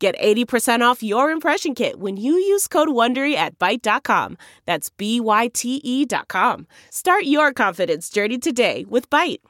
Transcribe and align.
Get 0.00 0.18
80% 0.18 0.80
off 0.80 1.02
your 1.02 1.30
impression 1.30 1.74
kit 1.74 2.00
when 2.00 2.16
you 2.16 2.32
use 2.32 2.66
code 2.66 2.88
WONDERY 2.88 3.34
at 3.34 3.58
Byte.com. 3.58 4.38
That's 4.64 4.88
B-Y-T-E 4.88 6.06
dot 6.06 6.28
com. 6.28 6.66
Start 6.88 7.24
your 7.24 7.52
confidence 7.52 8.08
journey 8.08 8.38
today 8.38 8.86
with 8.88 9.10
Byte. 9.10 9.40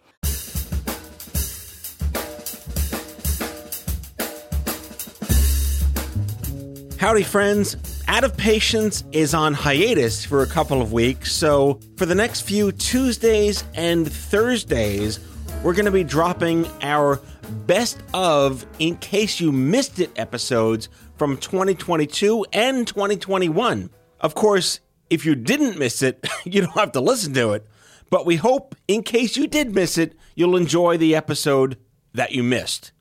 Howdy, 6.98 7.22
friends. 7.22 7.76
Out 8.08 8.24
of 8.24 8.36
Patience 8.36 9.04
is 9.12 9.34
on 9.34 9.54
hiatus 9.54 10.24
for 10.24 10.42
a 10.42 10.46
couple 10.48 10.82
of 10.82 10.92
weeks, 10.92 11.32
so 11.32 11.78
for 11.96 12.06
the 12.06 12.14
next 12.16 12.40
few 12.40 12.72
Tuesdays 12.72 13.62
and 13.74 14.12
Thursdays, 14.12 15.20
we're 15.62 15.74
going 15.74 15.84
to 15.84 15.92
be 15.92 16.02
dropping 16.02 16.66
our 16.82 17.20
best 17.50 18.02
of 18.14 18.66
in 18.78 18.96
case 18.96 19.40
you 19.40 19.52
missed 19.52 19.98
it 19.98 20.10
episodes 20.16 20.88
from 21.16 21.36
2022 21.36 22.46
and 22.52 22.86
2021. 22.86 23.90
Of 24.20 24.34
course, 24.34 24.80
if 25.08 25.26
you 25.26 25.34
didn't 25.34 25.78
miss 25.78 26.02
it, 26.02 26.26
you 26.44 26.62
don't 26.62 26.78
have 26.78 26.92
to 26.92 27.00
listen 27.00 27.34
to 27.34 27.52
it, 27.52 27.66
but 28.10 28.26
we 28.26 28.36
hope 28.36 28.74
in 28.88 29.02
case 29.02 29.36
you 29.36 29.46
did 29.46 29.74
miss 29.74 29.98
it, 29.98 30.14
you'll 30.34 30.56
enjoy 30.56 30.96
the 30.96 31.14
episode 31.14 31.76
that 32.14 32.32
you 32.32 32.42
missed. 32.42 32.92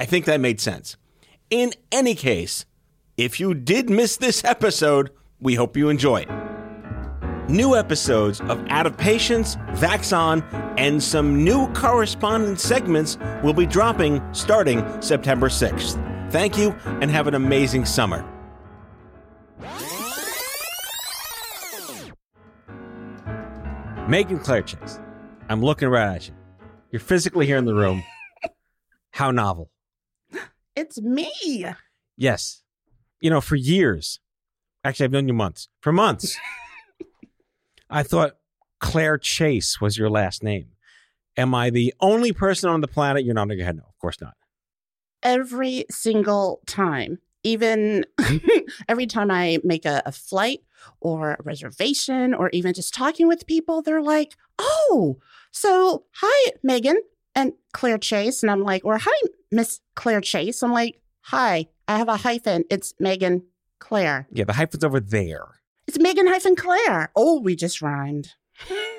I 0.00 0.04
think 0.04 0.26
that 0.26 0.40
made 0.40 0.60
sense. 0.60 0.96
In 1.50 1.72
any 1.90 2.14
case, 2.14 2.66
if 3.16 3.40
you 3.40 3.54
did 3.54 3.90
miss 3.90 4.16
this 4.16 4.44
episode, 4.44 5.10
we 5.40 5.54
hope 5.54 5.76
you 5.76 5.88
enjoy 5.88 6.22
it. 6.22 6.47
New 7.48 7.74
episodes 7.74 8.42
of 8.42 8.62
Out 8.68 8.86
of 8.86 8.96
Patience, 8.98 9.56
Vaxon, 9.72 10.44
and 10.78 11.02
some 11.02 11.42
new 11.42 11.66
correspondence 11.72 12.62
segments 12.62 13.16
will 13.42 13.54
be 13.54 13.64
dropping 13.64 14.22
starting 14.34 14.84
September 15.00 15.48
6th. 15.48 16.30
Thank 16.30 16.58
you 16.58 16.72
and 17.00 17.10
have 17.10 17.26
an 17.26 17.34
amazing 17.34 17.86
summer. 17.86 18.22
Megan 24.08 24.38
Claire 24.38 24.62
Chase, 24.62 25.00
I'm 25.48 25.62
looking 25.62 25.88
right 25.88 26.16
at 26.16 26.28
you. 26.28 26.34
You're 26.90 27.00
physically 27.00 27.46
here 27.46 27.56
in 27.56 27.64
the 27.64 27.74
room. 27.74 28.02
How 29.12 29.30
novel. 29.30 29.70
It's 30.76 31.00
me. 31.00 31.66
Yes. 32.16 32.62
You 33.20 33.30
know, 33.30 33.40
for 33.40 33.56
years, 33.56 34.20
actually, 34.84 35.04
I've 35.04 35.12
known 35.12 35.28
you 35.28 35.34
months. 35.34 35.68
For 35.80 35.92
months, 35.92 36.38
I 37.90 38.02
thought 38.02 38.32
Claire 38.80 39.18
Chase 39.18 39.80
was 39.80 39.96
your 39.96 40.10
last 40.10 40.42
name. 40.42 40.68
Am 41.36 41.54
I 41.54 41.70
the 41.70 41.94
only 42.00 42.32
person 42.32 42.68
on 42.68 42.80
the 42.80 42.88
planet 42.88 43.24
you're 43.24 43.34
nodding 43.34 43.58
your 43.58 43.66
head? 43.66 43.76
No, 43.76 43.84
of 43.88 43.98
course 43.98 44.20
not. 44.20 44.34
Every 45.22 45.84
single 45.90 46.60
time. 46.66 47.18
Even 47.44 48.04
mm-hmm. 48.20 48.60
every 48.88 49.06
time 49.06 49.30
I 49.30 49.58
make 49.62 49.86
a, 49.86 50.02
a 50.04 50.12
flight 50.12 50.60
or 51.00 51.32
a 51.34 51.42
reservation 51.44 52.34
or 52.34 52.50
even 52.50 52.74
just 52.74 52.92
talking 52.92 53.28
with 53.28 53.46
people, 53.46 53.80
they're 53.80 54.02
like, 54.02 54.34
oh, 54.58 55.18
so 55.52 56.04
hi, 56.16 56.52
Megan 56.62 57.00
and 57.34 57.52
Claire 57.72 57.98
Chase. 57.98 58.42
And 58.42 58.50
I'm 58.50 58.62
like, 58.62 58.84
or 58.84 58.98
hi, 58.98 59.28
Miss 59.52 59.80
Claire 59.94 60.20
Chase. 60.20 60.62
I'm 60.62 60.72
like, 60.72 61.00
hi, 61.20 61.68
I 61.86 61.98
have 61.98 62.08
a 62.08 62.16
hyphen. 62.16 62.64
It's 62.68 62.94
Megan 62.98 63.44
Claire. 63.78 64.26
Yeah, 64.32 64.44
the 64.44 64.54
hyphen's 64.54 64.84
over 64.84 65.00
there. 65.00 65.46
It's 65.88 65.98
Megan 65.98 66.26
hyphen 66.26 66.54
Claire. 66.54 67.10
Oh, 67.16 67.40
we 67.40 67.56
just 67.56 67.80
rhymed. 67.80 68.34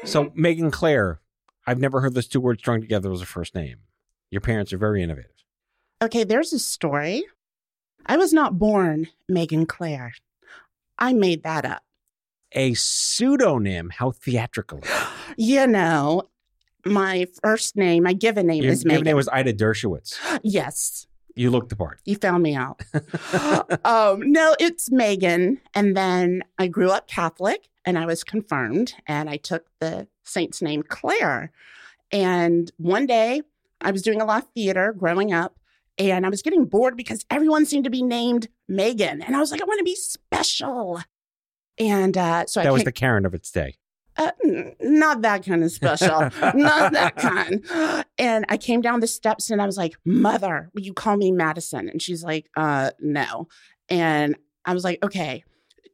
So, 0.06 0.32
Megan 0.34 0.72
Claire, 0.72 1.22
I've 1.68 1.78
never 1.78 2.02
heard 2.02 2.16
those 2.16 2.28
two 2.28 2.42
words 2.42 2.62
strung 2.64 2.82
together 2.82 3.12
as 3.12 3.22
a 3.22 3.28
first 3.28 3.54
name. 3.54 3.82
Your 4.32 4.42
parents 4.42 4.74
are 4.74 4.80
very 4.80 5.04
innovative. 5.04 5.32
Okay, 6.02 6.24
there's 6.24 6.52
a 6.52 6.58
story. 6.58 7.24
I 8.08 8.18
was 8.18 8.34
not 8.34 8.58
born 8.58 9.08
Megan 9.28 9.68
Claire. 9.68 10.14
I 10.98 11.14
made 11.14 11.44
that 11.44 11.64
up. 11.64 11.84
A 12.54 12.74
pseudonym, 12.74 13.92
how 13.92 14.12
theatrical. 14.12 14.82
You 15.38 15.68
know, 15.68 16.24
my 16.86 17.28
first 17.42 17.78
name, 17.78 18.04
my 18.04 18.14
given 18.14 18.48
name 18.48 18.64
is 18.64 18.64
Megan. 18.64 18.66
Your 18.66 18.74
is 18.74 18.84
given 18.84 18.94
Megan. 18.96 19.06
name 19.06 19.16
was 19.16 19.30
Ida 19.30 19.54
Dershowitz. 19.54 20.40
yes, 20.44 21.08
You 21.40 21.52
looked 21.52 21.70
the 21.70 21.78
part. 21.78 22.02
you 22.04 22.18
found 22.18 22.44
me 22.44 22.54
out. 22.54 22.82
um, 23.86 24.30
no, 24.30 24.58
it's 24.60 24.92
Megan. 24.92 25.62
And 25.74 25.96
then 25.96 26.44
I 26.58 26.68
grew 26.68 26.92
up 26.92 27.08
Catholic 27.08 27.70
and 27.86 27.98
I 27.98 28.06
was 28.06 28.26
confirmed 28.26 28.96
and 29.08 29.30
I 29.30 29.38
took 29.38 29.68
the 29.80 30.10
saint's 30.26 30.62
name 30.62 30.84
Claire. 30.84 31.54
And 32.12 32.70
one 32.76 33.06
day 33.06 33.44
I 33.80 33.92
was 33.92 34.02
doing 34.02 34.20
a 34.20 34.26
lot 34.26 34.44
of 34.44 34.50
theater 34.50 34.92
growing 34.92 35.32
up 35.32 35.58
and 35.98 36.26
I 36.26 36.30
was 36.30 36.42
getting 36.42 36.66
bored 36.66 36.98
because 36.98 37.26
everyone 37.30 37.66
seemed 37.66 37.86
to 37.86 37.90
be 37.90 38.04
named 38.04 38.50
Megan. 38.68 39.22
And 39.22 39.34
I 39.34 39.40
was 39.40 39.50
like, 39.50 39.62
I 39.62 39.66
want 39.66 39.80
to 39.80 39.86
be 39.86 39.96
special. 39.96 41.00
And 41.78 42.18
uh, 42.18 42.48
so 42.48 42.60
I 42.60 42.66
That 42.66 42.74
was 42.74 42.84
the 42.84 42.92
Karen 42.92 43.26
of 43.26 43.34
its 43.34 43.50
day. 43.50 43.76
Uh, 44.20 44.32
not 44.82 45.22
that 45.22 45.46
kind 45.46 45.64
of 45.64 45.72
special, 45.72 46.20
not 46.54 46.92
that 46.92 47.16
kind. 47.16 47.66
And 48.18 48.46
I 48.50 48.58
came 48.58 48.82
down 48.82 49.00
the 49.00 49.08
steps 49.08 49.50
and 49.50 49.62
I 49.62 49.66
was 49.66 49.78
like, 49.78 49.96
Mother, 50.06 50.70
will 50.74 50.82
you 50.82 50.94
call 50.94 51.16
me 51.16 51.32
Madison? 51.32 51.88
And 51.88 52.02
she's 52.02 52.24
like, 52.24 52.50
uh, 52.58 52.92
no. 53.00 53.48
And 53.88 54.36
I 54.66 54.74
was 54.74 54.84
like, 54.84 55.04
okay, 55.04 55.44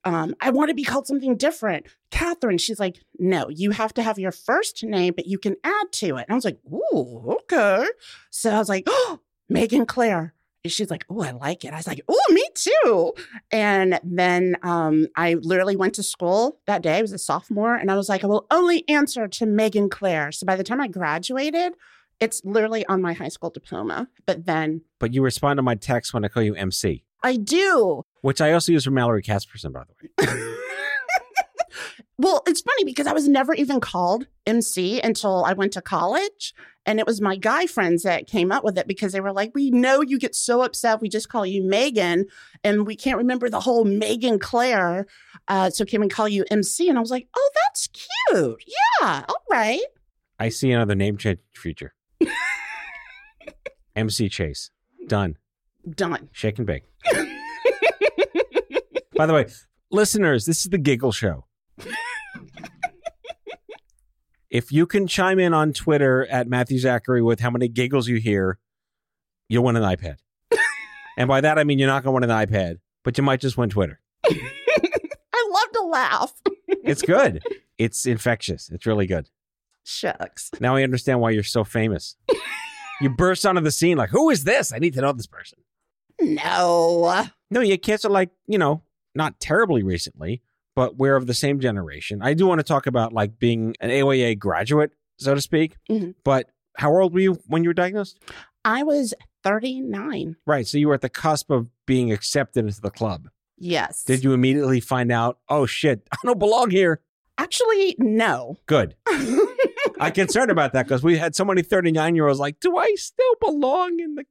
um, 0.05 0.35
I 0.39 0.51
want 0.51 0.69
to 0.69 0.75
be 0.75 0.83
called 0.83 1.07
something 1.07 1.35
different. 1.35 1.87
Catherine, 2.11 2.59
she's 2.59 2.79
like, 2.79 3.01
no, 3.17 3.49
you 3.49 3.71
have 3.71 3.93
to 3.95 4.03
have 4.03 4.19
your 4.19 4.31
first 4.31 4.83
name, 4.83 5.13
but 5.15 5.25
you 5.25 5.39
can 5.39 5.55
add 5.63 5.91
to 5.93 6.17
it. 6.17 6.25
And 6.27 6.31
I 6.31 6.35
was 6.35 6.45
like, 6.45 6.59
ooh, 6.71 7.37
okay. 7.41 7.85
So 8.29 8.51
I 8.51 8.59
was 8.59 8.69
like, 8.69 8.83
oh, 8.87 9.19
Megan 9.49 9.85
Claire. 9.85 10.34
She's 10.71 10.89
like, 10.89 11.05
oh, 11.09 11.21
I 11.21 11.31
like 11.31 11.63
it. 11.65 11.73
I 11.73 11.77
was 11.77 11.87
like, 11.87 12.01
oh, 12.07 12.25
me 12.29 12.43
too. 12.55 13.13
And 13.51 13.99
then 14.03 14.57
um, 14.63 15.07
I 15.15 15.35
literally 15.35 15.75
went 15.75 15.95
to 15.95 16.03
school 16.03 16.59
that 16.67 16.81
day. 16.81 16.97
I 16.97 17.01
was 17.01 17.11
a 17.13 17.17
sophomore, 17.17 17.75
and 17.75 17.91
I 17.91 17.95
was 17.95 18.09
like, 18.09 18.23
I 18.23 18.27
will 18.27 18.45
only 18.51 18.87
answer 18.89 19.27
to 19.27 19.45
Megan 19.45 19.89
Claire. 19.89 20.31
So 20.31 20.45
by 20.45 20.55
the 20.55 20.63
time 20.63 20.81
I 20.81 20.87
graduated, 20.87 21.73
it's 22.19 22.41
literally 22.45 22.85
on 22.87 23.01
my 23.01 23.13
high 23.13 23.27
school 23.27 23.49
diploma. 23.49 24.07
But 24.25 24.45
then 24.45 24.81
But 24.99 25.13
you 25.13 25.21
respond 25.21 25.57
to 25.57 25.63
my 25.63 25.75
text 25.75 26.13
when 26.13 26.23
I 26.23 26.27
call 26.29 26.43
you 26.43 26.55
MC, 26.55 27.03
I 27.23 27.37
do. 27.37 28.03
which 28.21 28.41
I 28.41 28.53
also 28.53 28.71
use 28.71 28.85
for 28.85 28.91
Mallory 28.91 29.23
Casperson, 29.23 29.73
by 29.73 29.83
the 29.83 29.93
way. 30.25 30.55
well, 32.17 32.43
it's 32.47 32.61
funny 32.61 32.85
because 32.85 33.07
I 33.07 33.13
was 33.13 33.27
never 33.27 33.53
even 33.53 33.79
called 33.81 34.27
MC 34.45 35.01
until 35.01 35.43
I 35.43 35.53
went 35.53 35.73
to 35.73 35.81
college. 35.81 36.53
And 36.85 36.99
it 36.99 37.05
was 37.05 37.19
my 37.19 37.35
guy 37.35 37.65
friends 37.65 38.03
that 38.03 38.27
came 38.27 38.51
up 38.51 38.63
with 38.63 38.77
it 38.77 38.87
because 38.87 39.11
they 39.11 39.19
were 39.19 39.33
like, 39.33 39.51
We 39.53 39.69
know 39.71 40.01
you 40.01 40.17
get 40.19 40.35
so 40.35 40.61
upset. 40.61 41.01
We 41.01 41.09
just 41.09 41.29
call 41.29 41.45
you 41.45 41.61
Megan 41.63 42.27
and 42.63 42.87
we 42.87 42.95
can't 42.95 43.17
remember 43.17 43.49
the 43.49 43.59
whole 43.59 43.83
Megan 43.83 44.39
Claire. 44.39 45.07
Uh, 45.47 45.69
so 45.69 45.83
can 45.83 45.99
we 46.01 46.07
call 46.07 46.29
you 46.29 46.45
MC? 46.49 46.87
And 46.87 46.97
I 46.97 47.01
was 47.01 47.11
like, 47.11 47.27
Oh, 47.35 47.51
that's 47.65 47.87
cute. 47.87 48.63
Yeah. 49.01 49.25
All 49.27 49.43
right. 49.49 49.81
I 50.39 50.49
see 50.49 50.71
another 50.71 50.95
name 50.95 51.17
change 51.17 51.39
future. 51.53 51.93
MC 53.95 54.29
Chase. 54.29 54.69
Done. 55.07 55.37
Done. 55.89 56.29
Shake 56.31 56.57
and 56.59 56.67
bake. 56.67 56.83
By 59.15 59.25
the 59.25 59.33
way, 59.33 59.47
listeners, 59.91 60.45
this 60.45 60.65
is 60.65 60.71
the 60.71 60.77
Giggle 60.77 61.11
Show. 61.11 61.44
If 64.55 64.71
you 64.71 64.85
can 64.85 65.05
chime 65.05 65.37
in 65.37 65.53
on 65.53 65.73
Twitter 65.73 66.25
at 66.27 66.47
Matthew 66.47 66.79
Zachary 66.79 67.21
with 67.21 67.41
how 67.41 67.49
many 67.49 67.67
giggles 67.67 68.07
you 68.07 68.15
hear, 68.15 68.57
you'll 69.49 69.65
win 69.65 69.75
an 69.75 69.83
iPad. 69.83 70.15
and 71.17 71.27
by 71.27 71.41
that, 71.41 71.59
I 71.59 71.65
mean 71.65 71.77
you're 71.77 71.89
not 71.89 72.05
going 72.05 72.21
to 72.21 72.25
win 72.25 72.31
an 72.31 72.47
iPad, 72.47 72.79
but 73.03 73.17
you 73.17 73.23
might 73.25 73.41
just 73.41 73.57
win 73.57 73.69
Twitter. 73.69 73.99
I 74.25 75.49
love 75.51 75.71
to 75.73 75.81
laugh. 75.81 76.41
It's 76.69 77.01
good. 77.01 77.43
it's 77.77 78.05
infectious. 78.05 78.69
It's 78.69 78.85
really 78.85 79.07
good. 79.07 79.29
Shucks. 79.83 80.51
Now 80.61 80.77
I 80.77 80.83
understand 80.83 81.19
why 81.19 81.31
you're 81.31 81.43
so 81.43 81.65
famous. 81.65 82.15
you 83.01 83.09
burst 83.09 83.45
onto 83.45 83.59
the 83.59 83.71
scene 83.71 83.97
like, 83.97 84.09
who 84.09 84.29
is 84.29 84.45
this? 84.45 84.71
I 84.71 84.79
need 84.79 84.93
to 84.93 85.01
know 85.01 85.11
this 85.11 85.27
person. 85.27 85.59
No. 86.21 87.25
No, 87.51 87.59
you 87.59 87.77
kids 87.77 88.05
are 88.05 88.09
like, 88.09 88.29
you 88.47 88.57
know, 88.57 88.83
not 89.15 89.37
terribly 89.41 89.83
recently, 89.83 90.43
but 90.75 90.97
we're 90.97 91.15
of 91.15 91.27
the 91.27 91.33
same 91.33 91.59
generation. 91.59 92.21
I 92.21 92.33
do 92.33 92.45
want 92.45 92.59
to 92.59 92.63
talk 92.63 92.85
about 92.87 93.13
like 93.13 93.39
being 93.39 93.75
an 93.79 93.89
AYA 93.89 94.35
graduate, 94.35 94.91
so 95.17 95.33
to 95.35 95.41
speak. 95.41 95.77
Mhm. 95.89 96.15
But 96.23 96.49
how 96.77 96.91
old 96.95 97.13
were 97.13 97.19
you 97.21 97.39
when 97.47 97.63
you 97.63 97.69
were 97.69 97.73
diagnosed? 97.73 98.19
I 98.63 98.83
was 98.83 99.13
39. 99.43 100.35
Right. 100.45 100.67
So 100.67 100.77
you 100.77 100.87
were 100.87 100.93
at 100.95 101.01
the 101.01 101.09
cusp 101.09 101.49
of 101.51 101.67
being 101.85 102.11
accepted 102.11 102.65
into 102.65 102.81
the 102.81 102.89
club. 102.91 103.29
Yes. 103.57 104.03
Did 104.03 104.23
you 104.23 104.33
immediately 104.33 104.79
find 104.79 105.11
out, 105.11 105.39
oh 105.49 105.65
shit, 105.65 106.05
I 106.11 106.17
don't 106.23 106.39
belong 106.39 106.71
here? 106.71 107.01
Actually, 107.37 107.95
no. 107.99 108.57
Good. 108.65 108.95
I'm 109.99 110.11
concerned 110.13 110.51
about 110.51 110.73
that 110.73 110.83
because 110.87 111.03
we 111.03 111.17
had 111.17 111.35
so 111.35 111.45
many 111.45 111.61
39 111.61 112.15
year 112.15 112.27
olds 112.27 112.39
like, 112.39 112.59
do 112.59 112.75
I 112.77 112.93
still 112.95 113.35
belong 113.41 113.99
in 113.99 114.15
the 114.15 114.25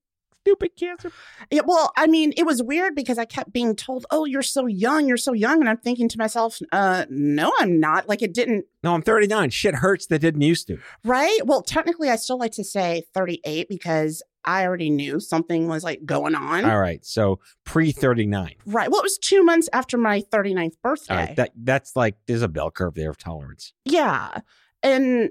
stupid 0.45 0.77
cancer? 0.77 1.11
Yeah, 1.51 1.63
well, 1.67 1.93
I 1.97 2.07
mean, 2.07 2.33
it 2.37 2.45
was 2.45 2.63
weird 2.63 2.95
because 2.95 3.19
I 3.19 3.25
kept 3.25 3.53
being 3.53 3.75
told, 3.75 4.05
"Oh, 4.11 4.25
you're 4.27 4.43
so 4.43 4.67
young, 4.67 5.09
you're 5.09 5.17
so 5.17 5.33
young," 5.33 5.61
and 5.61 5.69
I'm 5.69 5.79
thinking 5.79 6.09
to 6.11 6.19
myself, 6.19 6.59
"Uh, 6.71 7.07
no, 7.09 7.53
I'm 7.59 7.81
not." 7.81 8.09
Like 8.09 8.21
it 8.23 8.35
didn't, 8.35 8.67
No, 8.83 8.95
I'm 8.95 9.03
39. 9.03 9.51
Shit 9.51 9.77
hurts 9.77 10.07
that 10.07 10.19
didn't 10.21 10.43
used 10.43 10.67
to. 10.69 10.79
right? 11.05 11.39
Well, 11.45 11.63
technically, 11.63 12.11
I 12.11 12.17
still 12.17 12.39
like 12.39 12.53
to 12.53 12.65
say 12.65 13.05
38 13.15 13.69
because 13.69 14.23
I 14.45 14.67
already 14.67 14.91
knew 14.91 15.21
something 15.21 15.69
was 15.69 15.83
like 15.83 16.05
going 16.05 16.35
on. 16.35 16.67
All 16.67 16.79
right. 16.79 17.03
So 17.05 17.41
pre 17.65 17.91
39. 17.93 18.57
Right. 18.67 18.91
Well, 18.91 19.01
it 19.01 19.05
was 19.05 19.17
two 19.17 19.43
months 19.43 19.71
after 19.73 19.97
my 19.97 20.21
39th 20.31 20.75
birthday. 20.83 21.15
Right. 21.17 21.37
That 21.37 21.53
that's 21.57 21.97
like 21.97 22.17
there's 22.27 22.43
a 22.43 22.49
bell 22.49 22.71
curve 22.71 22.95
there 22.95 23.09
of 23.11 23.17
tolerance. 23.17 23.73
yeah, 23.87 24.41
and 24.83 25.31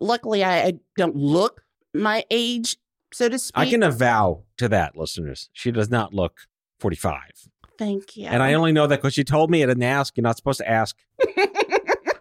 luckily, 0.00 0.44
I, 0.44 0.62
I 0.66 0.72
don't 0.96 1.16
look 1.16 1.62
my 1.92 2.24
age, 2.30 2.76
so 3.12 3.28
to 3.28 3.38
speak. 3.38 3.58
I 3.58 3.70
can 3.70 3.82
avow 3.82 4.42
to 4.58 4.68
that, 4.68 4.96
listeners. 4.96 5.50
She 5.52 5.70
does 5.70 5.90
not 5.90 6.12
look 6.12 6.40
45. 6.80 7.20
Thank 7.78 8.16
you. 8.16 8.26
And 8.26 8.42
I 8.42 8.54
only 8.54 8.72
know 8.72 8.86
that 8.86 9.00
because 9.00 9.14
she 9.14 9.24
told 9.24 9.50
me 9.50 9.62
I 9.62 9.66
didn't 9.66 9.82
ask. 9.82 10.16
You're 10.16 10.22
not 10.22 10.36
supposed 10.36 10.58
to 10.58 10.68
ask. 10.68 10.96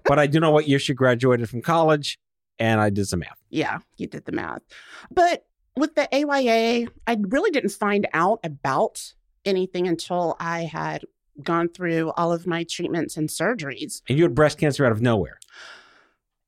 but 0.06 0.20
I 0.20 0.28
do 0.28 0.40
know 0.40 0.52
what 0.52 0.68
year 0.68 0.80
she 0.80 0.94
graduated 0.94 1.50
from 1.50 1.62
college, 1.62 2.20
and 2.60 2.80
I 2.80 2.90
did 2.90 3.08
some 3.08 3.20
math. 3.20 3.40
Yeah, 3.50 3.80
you 3.98 4.08
did 4.08 4.26
the 4.26 4.32
math. 4.32 4.62
But 5.10 5.46
with 5.76 5.96
the 5.96 6.08
AYA, 6.14 6.88
I 7.08 7.18
really 7.20 7.52
didn't 7.52 7.72
find 7.72 8.08
out 8.14 8.40
about 8.44 9.14
anything 9.46 9.88
until 9.88 10.36
I 10.40 10.62
had 10.62 11.06
gone 11.42 11.70
through 11.70 12.12
all 12.18 12.32
of 12.32 12.46
my 12.46 12.64
treatments 12.64 13.18
and 13.18 13.30
surgeries. 13.30 14.02
And 14.08 14.18
you 14.18 14.24
had 14.24 14.36
breast 14.36 14.58
cancer 14.58 14.86
out 14.86 14.92
of 14.92 15.02
nowhere. 15.02 15.40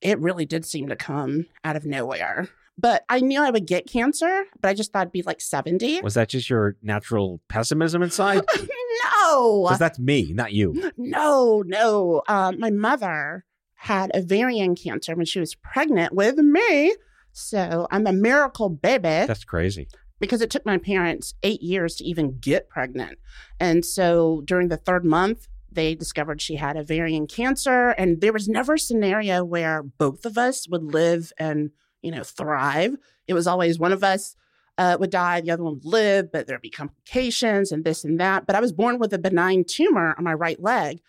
It 0.01 0.19
really 0.19 0.45
did 0.45 0.65
seem 0.65 0.89
to 0.89 0.95
come 0.95 1.45
out 1.63 1.75
of 1.75 1.85
nowhere. 1.85 2.49
But 2.77 3.03
I 3.07 3.19
knew 3.19 3.41
I 3.41 3.51
would 3.51 3.67
get 3.67 3.87
cancer, 3.87 4.45
but 4.59 4.69
I 4.69 4.73
just 4.73 4.91
thought 4.91 5.03
it'd 5.03 5.11
be 5.11 5.21
like 5.21 5.41
70. 5.41 6.01
Was 6.01 6.15
that 6.15 6.29
just 6.29 6.49
your 6.49 6.75
natural 6.81 7.39
pessimism 7.47 8.01
inside? 8.01 8.41
no, 9.15 9.63
Because 9.63 9.79
that's 9.79 9.99
me, 9.99 10.33
not 10.33 10.53
you. 10.53 10.91
no, 10.97 11.63
no. 11.65 12.23
Um, 12.27 12.59
my 12.59 12.71
mother 12.71 13.45
had 13.75 14.11
ovarian 14.15 14.75
cancer 14.75 15.15
when 15.15 15.25
she 15.25 15.39
was 15.39 15.55
pregnant 15.55 16.13
with 16.13 16.37
me. 16.37 16.95
So 17.31 17.87
I'm 17.91 18.07
a 18.07 18.13
miracle 18.13 18.69
baby. 18.69 19.25
That's 19.27 19.43
crazy. 19.43 19.87
because 20.19 20.41
it 20.41 20.49
took 20.49 20.65
my 20.65 20.77
parents 20.77 21.33
eight 21.43 21.61
years 21.61 21.95
to 21.97 22.03
even 22.05 22.37
get 22.39 22.69
pregnant. 22.69 23.17
And 23.59 23.83
so 23.85 24.41
during 24.45 24.69
the 24.69 24.77
third 24.77 25.03
month, 25.05 25.47
they 25.71 25.95
discovered 25.95 26.41
she 26.41 26.55
had 26.55 26.77
ovarian 26.77 27.27
cancer. 27.27 27.89
And 27.89 28.21
there 28.21 28.31
was 28.33 28.47
never 28.47 28.75
a 28.75 28.79
scenario 28.79 29.43
where 29.43 29.83
both 29.83 30.25
of 30.25 30.37
us 30.37 30.67
would 30.69 30.83
live 30.93 31.31
and, 31.37 31.71
you 32.03 32.11
know, 32.11 32.23
thrive. 32.23 32.95
It 33.27 33.33
was 33.33 33.47
always 33.47 33.79
one 33.79 33.91
of 33.93 34.03
us 34.03 34.35
uh, 34.77 34.97
would 34.99 35.09
die, 35.09 35.41
the 35.41 35.51
other 35.51 35.63
one 35.63 35.75
would 35.75 35.85
live, 35.85 36.31
but 36.31 36.45
there'd 36.45 36.61
be 36.61 36.69
complications 36.69 37.71
and 37.71 37.83
this 37.83 38.03
and 38.03 38.19
that. 38.19 38.45
But 38.45 38.55
I 38.55 38.59
was 38.59 38.71
born 38.73 38.99
with 38.99 39.13
a 39.13 39.17
benign 39.19 39.63
tumor 39.63 40.13
on 40.17 40.23
my 40.23 40.33
right 40.33 40.61
leg. 40.61 40.99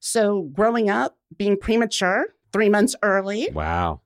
So 0.00 0.42
growing 0.52 0.88
up, 0.90 1.16
being 1.36 1.56
premature, 1.58 2.26
three 2.52 2.68
months 2.68 2.94
early, 3.02 3.48
Wow. 3.52 4.00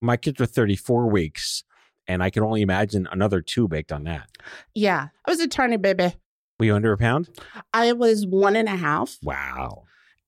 My 0.00 0.16
kids 0.16 0.40
were 0.40 0.46
34 0.46 1.08
weeks, 1.10 1.62
and 2.08 2.24
I 2.24 2.30
can 2.30 2.42
only 2.42 2.60
imagine 2.60 3.06
another 3.12 3.40
two 3.40 3.68
baked 3.68 3.92
on 3.92 4.02
that. 4.04 4.28
yeah, 4.74 5.08
I 5.24 5.30
was 5.30 5.38
a 5.40 5.46
tiny 5.46 5.76
baby. 5.76 6.14
Were 6.58 6.66
you 6.66 6.74
under 6.74 6.92
a 6.92 6.98
pound? 6.98 7.28
I 7.72 7.92
was 7.92 8.26
one 8.26 8.56
and 8.56 8.68
a 8.68 8.76
half. 8.76 9.18
Wow. 9.22 9.84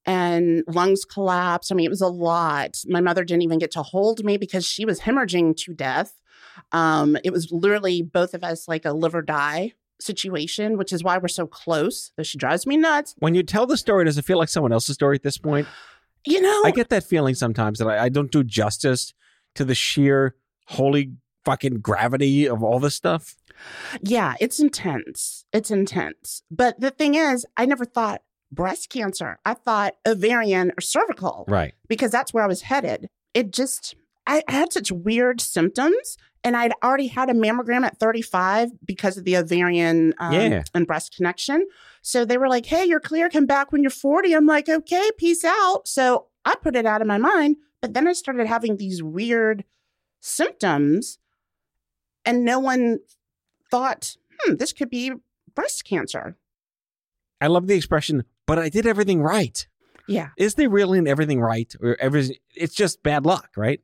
And 0.06 0.62
lungs 0.67 1.05
collapsed. 1.05 1.73
I 1.73 1.75
mean, 1.75 1.87
it 1.87 1.91
was 1.91 2.01
a 2.01 2.09
lot. 2.09 2.79
My 2.87 3.01
mother 3.01 3.25
didn't 3.25 3.43
even 3.43 3.59
get 3.59 3.71
to 3.73 3.83
hold 3.83 4.25
me 4.25 4.37
because 4.37 4.65
she 4.65 4.85
was 4.85 5.01
hemorrhaging 5.01 5.56
to 5.59 5.75
death. 5.75 6.15
Um, 6.73 7.17
it 7.25 7.33
was 7.33 7.51
literally 7.51 8.03
both 8.03 8.35
of 8.35 8.45
us 8.45 8.69
like 8.69 8.85
a 8.85 8.93
live 8.93 9.15
or 9.15 9.23
die 9.23 9.73
situation, 10.01 10.77
which 10.77 10.93
is 10.93 11.03
why 11.03 11.19
we're 11.19 11.29
so 11.29 11.47
close. 11.47 12.12
Though 12.17 12.23
she 12.23 12.39
drives 12.39 12.67
me 12.67 12.77
nuts. 12.77 13.15
When 13.19 13.35
you 13.35 13.43
tell 13.43 13.67
the 13.67 13.77
story, 13.77 14.05
does 14.05 14.19
it 14.19 14.25
feel 14.25 14.39
like 14.39 14.49
someone 14.49 14.73
else's 14.73 14.95
story 14.95 15.17
at 15.17 15.23
this 15.23 15.39
point? 15.39 15.67
You 16.27 16.41
know, 16.41 16.62
I 16.65 16.71
get 16.71 16.89
that 16.89 17.05
feeling 17.05 17.35
sometimes 17.35 17.79
that 17.79 17.89
I, 17.89 18.05
I 18.05 18.09
don't 18.09 18.31
do 18.31 18.43
justice 18.43 19.12
to 19.56 19.65
the 19.65 19.75
sheer 19.75 20.37
holy 20.67 21.12
fucking 21.45 21.81
gravity 21.81 22.49
of 22.49 22.62
all 22.62 22.81
this 22.81 22.95
stuff. 22.95 23.37
yeah, 24.01 24.35
it's 24.41 24.59
intense. 24.59 25.45
It's 25.53 25.71
intense. 25.71 26.43
But 26.51 26.81
the 26.81 26.91
thing 26.91 27.15
is, 27.15 27.47
I 27.56 27.67
never 27.67 27.85
thought 27.85 28.23
breast 28.55 28.91
cancer. 28.91 29.39
I 29.45 29.55
thought 29.55 29.95
ovarian 30.06 30.71
or 30.77 30.81
cervical. 30.81 31.45
Right. 31.49 31.75
because 31.89 32.11
that's 32.11 32.33
where 32.33 32.45
I 32.45 32.47
was 32.47 32.62
headed. 32.62 33.09
It 33.35 33.51
just, 33.53 33.95
I, 34.27 34.43
I 34.49 34.53
had 34.53 34.73
such 34.73 34.91
weird 34.93 35.41
symptoms. 35.41 36.17
And 36.47 36.59
I'd 36.59 36.75
already 36.85 37.06
had 37.06 37.31
a 37.31 37.33
mammogram 37.33 37.87
at 37.87 37.99
35 37.99 38.69
because 38.85 39.17
of 39.17 39.25
the 39.25 39.35
ovarian 39.39 40.12
um, 40.19 40.33
Yeah. 40.35 40.62
and 40.75 40.87
breast 40.87 41.17
connection. 41.17 41.67
So 42.03 42.27
they 42.27 42.37
were 42.37 42.49
like, 42.51 42.67
hey, 42.67 42.85
you're 42.85 43.01
clear. 43.01 43.31
Come 43.31 43.47
back 43.47 43.73
when 43.73 43.83
you're 43.83 43.89
40. 43.91 44.35
I'm 44.35 44.45
like, 44.45 44.69
okay, 44.69 45.09
peace 45.17 45.43
out. 45.43 45.89
So 45.89 46.27
I 46.45 46.55
put 46.56 46.77
it 46.77 46.85
out 46.85 47.01
of 47.01 47.06
my 47.06 47.17
mind. 47.17 47.56
But 47.81 47.95
then 47.95 48.06
I 48.06 48.12
started 48.12 48.47
having 48.47 48.77
these 48.77 49.03
weird 49.03 49.65
symptoms. 50.21 51.19
And 52.27 52.45
no 52.45 52.59
one 52.59 52.99
thought, 53.71 54.17
hmm, 54.41 54.56
this 54.56 54.73
could 54.75 54.91
be 54.91 55.12
breast 55.55 55.85
cancer. 55.87 56.37
I 57.41 57.47
love 57.47 57.67
the 57.69 57.75
expression, 57.75 58.25
but 58.46 58.58
I 58.58 58.69
did 58.69 58.87
everything 58.87 59.23
right. 59.23 59.67
Yeah. 60.06 60.29
Is 60.37 60.55
there 60.55 60.69
really 60.69 60.99
in 60.99 61.06
everything 61.08 61.41
right? 61.41 61.73
Or 61.81 61.96
everything 62.00 62.37
it's 62.55 62.75
just 62.75 63.02
bad 63.02 63.25
luck, 63.25 63.50
right? 63.56 63.81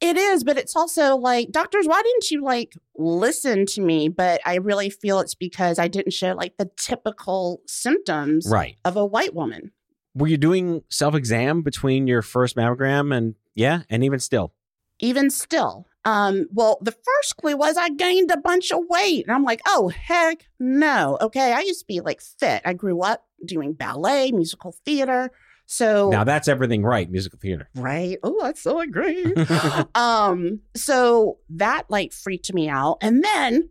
It 0.00 0.16
is, 0.16 0.44
but 0.44 0.56
it's 0.56 0.76
also 0.76 1.16
like, 1.16 1.50
doctors, 1.50 1.88
why 1.88 2.00
didn't 2.02 2.30
you 2.30 2.44
like 2.44 2.74
listen 2.96 3.66
to 3.66 3.80
me? 3.80 4.08
But 4.08 4.40
I 4.44 4.54
really 4.56 4.90
feel 4.90 5.18
it's 5.18 5.34
because 5.34 5.80
I 5.80 5.88
didn't 5.88 6.12
show 6.12 6.34
like 6.34 6.56
the 6.56 6.70
typical 6.76 7.62
symptoms 7.66 8.46
Right. 8.48 8.76
of 8.84 8.96
a 8.96 9.04
white 9.04 9.34
woman. 9.34 9.72
Were 10.14 10.28
you 10.28 10.36
doing 10.36 10.82
self 10.88 11.16
exam 11.16 11.62
between 11.62 12.06
your 12.06 12.22
first 12.22 12.54
mammogram 12.56 13.12
and 13.16 13.34
yeah, 13.56 13.82
and 13.90 14.04
even 14.04 14.20
still? 14.20 14.52
Even 15.00 15.30
still. 15.30 15.87
Um, 16.08 16.46
well, 16.52 16.78
the 16.80 16.92
first 16.92 17.36
clue 17.36 17.56
was 17.56 17.76
I 17.76 17.90
gained 17.90 18.30
a 18.30 18.38
bunch 18.38 18.72
of 18.72 18.80
weight. 18.88 19.26
And 19.26 19.34
I'm 19.34 19.44
like, 19.44 19.60
oh, 19.66 19.88
heck 19.88 20.46
no. 20.58 21.18
Okay. 21.20 21.52
I 21.52 21.60
used 21.60 21.80
to 21.80 21.86
be 21.86 22.00
like 22.00 22.22
fit. 22.22 22.62
I 22.64 22.72
grew 22.72 23.02
up 23.02 23.26
doing 23.44 23.74
ballet, 23.74 24.32
musical 24.32 24.74
theater. 24.86 25.30
So, 25.66 26.08
Now 26.08 26.24
that's 26.24 26.48
everything 26.48 26.82
right, 26.82 27.10
musical 27.10 27.38
theater. 27.38 27.68
right. 27.74 28.16
Oh, 28.22 28.38
that's 28.40 28.62
so 28.62 28.80
agree. 28.80 29.34
um, 29.94 30.60
so 30.74 31.40
that 31.50 31.84
like 31.90 32.14
freaked 32.14 32.50
me 32.54 32.70
out. 32.70 32.96
And 33.02 33.22
then, 33.22 33.68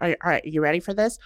all 0.00 0.08
right, 0.08 0.18
all 0.22 0.30
right, 0.30 0.44
you 0.44 0.60
ready 0.60 0.78
for 0.78 0.94
this? 0.94 1.18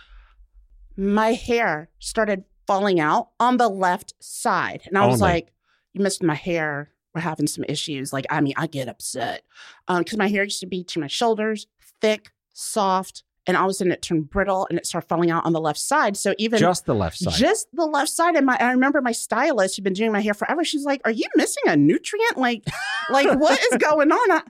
My 0.97 1.35
hair 1.35 1.91
started 1.99 2.45
falling 2.67 3.01
out 3.01 3.29
on 3.39 3.59
the 3.59 3.69
left 3.69 4.15
side. 4.21 4.81
And 4.87 4.97
I 4.97 5.07
was 5.07 5.21
like, 5.21 5.53
you 5.93 6.01
missed 6.03 6.23
my 6.23 6.35
hair. 6.35 6.91
We're 7.15 7.21
having 7.21 7.47
some 7.47 7.65
issues. 7.69 8.13
Like, 8.13 8.27
I 8.31 8.41
mean, 8.41 8.55
I 8.57 8.67
get 8.67 8.89
upset. 8.89 9.43
Um, 9.89 10.03
because 10.03 10.19
my 10.19 10.29
hair 10.29 10.45
used 10.45 10.61
to 10.61 10.67
be 10.67 10.83
to 10.85 11.01
my 11.01 11.07
shoulders, 11.07 11.67
thick, 12.01 12.33
soft, 12.53 13.23
and 13.47 13.57
all 13.57 13.67
of 13.67 13.71
a 13.71 13.75
sudden 13.75 13.93
it 13.93 14.03
turned 14.03 14.31
brittle 14.31 14.67
and 14.71 14.79
it 14.79 14.87
started 14.87 15.07
falling 15.07 15.31
out 15.31 15.45
on 15.45 15.53
the 15.53 15.61
left 15.61 15.79
side. 15.79 16.17
So 16.17 16.35
even 16.39 16.59
just 16.59 16.87
the 16.87 16.95
left 16.95 17.19
side. 17.19 17.35
just 17.35 17.69
the 17.75 17.87
left 17.87 18.11
side. 18.11 18.37
And 18.37 18.47
my 18.47 18.57
I 18.59 18.71
remember 18.73 19.01
my 19.03 19.13
stylist 19.13 19.77
who'd 19.77 19.85
been 19.85 19.93
doing 19.93 20.13
my 20.13 20.21
hair 20.21 20.35
forever. 20.35 20.65
She's 20.65 20.85
like, 20.85 21.03
Are 21.05 21.11
you 21.11 21.27
missing 21.37 21.63
a 21.67 21.77
nutrient? 21.77 22.39
Like, 22.39 22.65
like 23.11 23.39
what 23.39 23.61
is 23.73 23.79
going 23.79 24.11
on? 24.11 24.31
I, 24.33 24.43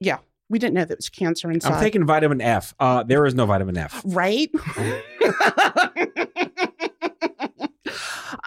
yeah, 0.00 0.18
we 0.48 0.58
didn't 0.58 0.74
know 0.74 0.84
that 0.84 0.98
was 0.98 1.08
cancer 1.08 1.50
inside. 1.50 1.74
I'm 1.74 1.80
taking 1.80 2.04
vitamin 2.04 2.40
F. 2.40 2.74
Uh, 2.80 3.04
there 3.04 3.24
is 3.24 3.34
no 3.34 3.46
vitamin 3.46 3.76
F. 3.76 4.02
right? 4.04 4.50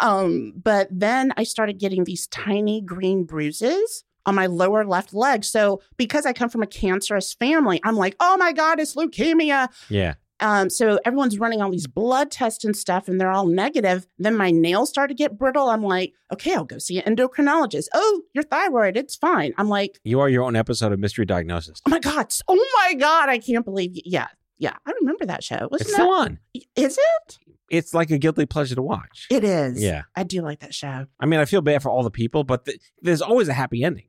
um, 0.02 0.54
but 0.56 0.88
then 0.92 1.34
I 1.38 1.44
started 1.44 1.80
getting 1.80 2.04
these 2.04 2.28
tiny 2.28 2.82
green 2.82 3.24
bruises 3.24 4.04
on 4.26 4.36
my 4.36 4.46
lower 4.46 4.86
left 4.86 5.14
leg. 5.14 5.44
So 5.44 5.82
because 5.98 6.26
I 6.26 6.34
come 6.34 6.50
from 6.50 6.64
a 6.64 6.68
cancerous 6.68 7.34
family, 7.34 7.82
I'm 7.84 7.96
like, 7.98 8.16
oh 8.20 8.38
my 8.38 8.54
God, 8.54 8.80
it's 8.80 8.96
leukemia. 8.96 9.68
Yeah. 9.90 10.14
Um, 10.40 10.70
so 10.70 11.00
everyone's 11.06 11.40
running 11.40 11.62
all 11.62 11.70
these 11.72 11.88
blood 11.88 12.30
tests 12.32 12.66
and 12.66 12.76
stuff, 12.76 13.08
and 13.08 13.22
they're 13.22 13.32
all 13.32 13.46
negative. 13.48 14.08
Then 14.18 14.36
my 14.36 14.52
nails 14.52 14.90
start 14.90 15.10
to 15.10 15.14
get 15.14 15.38
brittle. 15.38 15.70
I'm 15.70 15.84
like, 15.84 16.14
okay, 16.34 16.54
I'll 16.54 16.66
go 16.66 16.80
see 16.80 17.00
an 17.02 17.16
endocrinologist. 17.16 17.86
Oh, 17.94 18.24
your 18.34 18.44
thyroid, 18.44 18.98
it's 18.98 19.16
fine. 19.16 19.54
I'm 19.58 19.70
like, 19.70 20.00
You 20.04 20.20
are 20.20 20.28
your 20.28 20.44
own 20.44 20.56
episode 20.58 20.92
of 20.92 21.00
Mystery 21.00 21.26
Diagnosis. 21.26 21.82
oh 21.86 21.90
my 21.90 22.00
god, 22.00 22.34
oh 22.50 22.56
my 22.88 22.94
god, 22.96 23.30
I 23.30 23.38
can't 23.38 23.64
believe. 23.64 23.96
You. 23.96 24.02
Yeah, 24.06 24.28
yeah, 24.58 24.74
I 24.86 24.92
remember 25.00 25.26
that 25.28 25.44
show. 25.46 25.68
Wasn't 25.72 25.82
It's 25.82 25.92
that? 25.92 25.96
still 25.96 26.12
on. 26.14 26.40
Is 26.76 26.98
it? 26.98 27.40
It's 27.70 27.94
like 27.94 28.12
a 28.12 28.18
guilty 28.18 28.46
pleasure 28.46 28.76
to 28.76 28.82
watch. 28.82 29.28
It 29.32 29.44
is. 29.44 29.82
Yeah. 29.82 30.04
I 30.16 30.24
do 30.24 30.42
like 30.42 30.60
that 30.60 30.74
show. 30.74 31.06
I 31.20 31.26
mean, 31.26 31.40
I 31.40 31.46
feel 31.46 31.62
bad 31.62 31.82
for 31.82 31.90
all 31.90 32.04
the 32.04 32.12
people, 32.12 32.44
but 32.44 32.66
th- 32.66 32.80
there's 33.02 33.22
always 33.22 33.48
a 33.48 33.54
happy 33.54 33.84
ending. 33.84 34.08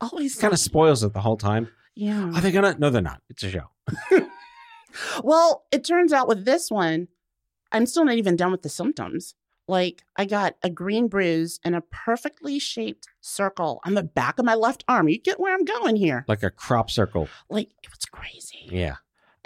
Always 0.00 0.36
Kind 0.36 0.52
of 0.52 0.58
spoils 0.58 1.02
it 1.04 1.12
the 1.12 1.20
whole 1.20 1.36
time. 1.36 1.68
yeah. 1.94 2.30
Are 2.34 2.40
they 2.40 2.50
gonna? 2.52 2.76
No, 2.78 2.90
they're 2.90 3.02
not. 3.02 3.20
It's 3.28 3.42
a 3.42 3.50
show. 3.50 3.70
Well, 5.24 5.64
it 5.72 5.84
turns 5.84 6.12
out 6.12 6.28
with 6.28 6.44
this 6.44 6.70
one, 6.70 7.08
I'm 7.70 7.86
still 7.86 8.04
not 8.04 8.16
even 8.16 8.36
done 8.36 8.52
with 8.52 8.60
the 8.62 8.68
symptoms. 8.68 9.34
Like 9.66 10.02
I 10.16 10.26
got 10.26 10.56
a 10.62 10.68
green 10.68 11.08
bruise 11.08 11.60
and 11.64 11.74
a 11.74 11.80
perfectly 11.80 12.58
shaped 12.58 13.06
circle 13.22 13.80
on 13.86 13.94
the 13.94 14.02
back 14.02 14.38
of 14.38 14.44
my 14.44 14.54
left 14.54 14.84
arm. 14.88 15.08
You 15.08 15.18
get 15.18 15.40
where 15.40 15.54
I'm 15.54 15.64
going 15.64 15.96
here. 15.96 16.26
Like 16.28 16.42
a 16.42 16.50
crop 16.50 16.90
circle. 16.90 17.28
Like 17.48 17.70
it 17.82 17.90
was 17.90 18.04
crazy. 18.04 18.68
Yeah. 18.70 18.96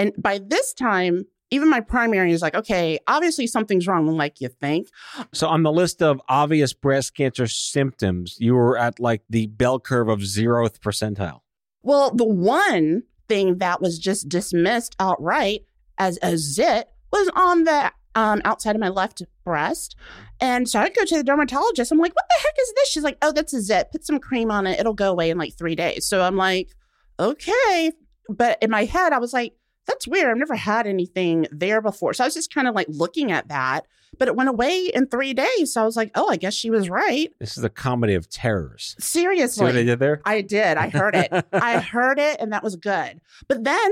And 0.00 0.12
by 0.18 0.40
this 0.44 0.72
time, 0.72 1.26
even 1.56 1.68
my 1.68 1.80
primary 1.80 2.32
is 2.32 2.42
like, 2.42 2.54
okay, 2.54 2.98
obviously 3.06 3.46
something's 3.46 3.86
wrong. 3.86 4.06
Like, 4.06 4.40
you 4.40 4.48
think? 4.48 4.88
So 5.32 5.48
on 5.48 5.62
the 5.62 5.72
list 5.72 6.02
of 6.02 6.20
obvious 6.28 6.72
breast 6.72 7.16
cancer 7.16 7.46
symptoms, 7.46 8.36
you 8.38 8.54
were 8.54 8.78
at 8.78 9.00
like 9.00 9.22
the 9.28 9.48
bell 9.48 9.80
curve 9.80 10.08
of 10.08 10.20
zeroth 10.20 10.78
percentile. 10.78 11.40
Well, 11.82 12.10
the 12.14 12.26
one 12.26 13.02
thing 13.28 13.58
that 13.58 13.80
was 13.80 13.98
just 13.98 14.28
dismissed 14.28 14.94
outright 15.00 15.62
as 15.98 16.18
a 16.22 16.36
zit 16.36 16.88
was 17.10 17.30
on 17.34 17.64
the 17.64 17.92
um, 18.14 18.40
outside 18.44 18.75
of 18.75 18.80
my 18.80 18.88
left 18.88 19.22
breast. 19.44 19.96
And 20.40 20.68
so 20.68 20.80
I 20.80 20.88
go 20.90 21.04
to 21.04 21.16
the 21.16 21.25
dermatologist. 21.25 21.92
I'm 21.92 21.98
like, 21.98 22.14
what 22.14 22.25
the 22.28 22.42
heck 22.42 22.54
is 22.60 22.72
this? 22.75 22.90
She's 22.90 23.02
like, 23.02 23.18
oh, 23.22 23.32
that's 23.32 23.54
a 23.54 23.60
zit. 23.60 23.92
Put 23.92 24.04
some 24.04 24.18
cream 24.18 24.50
on 24.50 24.66
it. 24.66 24.78
It'll 24.78 24.94
go 24.94 25.10
away 25.10 25.30
in 25.30 25.38
like 25.38 25.56
three 25.56 25.75
days. 25.75 26.06
So 26.06 26.22
I'm 26.22 26.36
like, 26.36 26.70
okay. 27.18 27.92
But 28.28 28.58
in 28.62 28.70
my 28.70 28.84
head, 28.84 29.12
I 29.12 29.18
was 29.18 29.32
like, 29.32 29.54
that's 29.86 30.06
weird. 30.08 30.30
I've 30.30 30.36
never 30.36 30.56
had 30.56 30.86
anything 30.86 31.46
there 31.50 31.80
before. 31.80 32.12
So 32.14 32.24
I 32.24 32.26
was 32.26 32.34
just 32.34 32.52
kind 32.52 32.68
of 32.68 32.74
like 32.74 32.86
looking 32.88 33.32
at 33.32 33.48
that, 33.48 33.86
but 34.18 34.28
it 34.28 34.36
went 34.36 34.48
away 34.48 34.90
in 34.92 35.06
three 35.06 35.32
days. 35.34 35.72
So 35.72 35.82
I 35.82 35.84
was 35.84 35.96
like, 35.96 36.10
oh, 36.14 36.28
I 36.28 36.36
guess 36.36 36.54
she 36.54 36.70
was 36.70 36.88
right. 36.88 37.32
This 37.38 37.56
is 37.56 37.64
a 37.64 37.70
comedy 37.70 38.14
of 38.14 38.28
terrors. 38.28 38.96
Seriously. 38.98 39.60
See 39.60 39.64
what 39.64 39.76
I 39.76 39.84
did 39.84 39.98
there? 39.98 40.20
I 40.24 40.40
did. 40.40 40.76
I 40.76 40.88
heard 40.88 41.14
it. 41.14 41.32
I 41.52 41.78
heard 41.92 42.18
it, 42.18 42.38
and 42.40 42.52
that 42.52 42.62
was 42.62 42.76
good. 42.76 43.20
But 43.48 43.64
then 43.64 43.90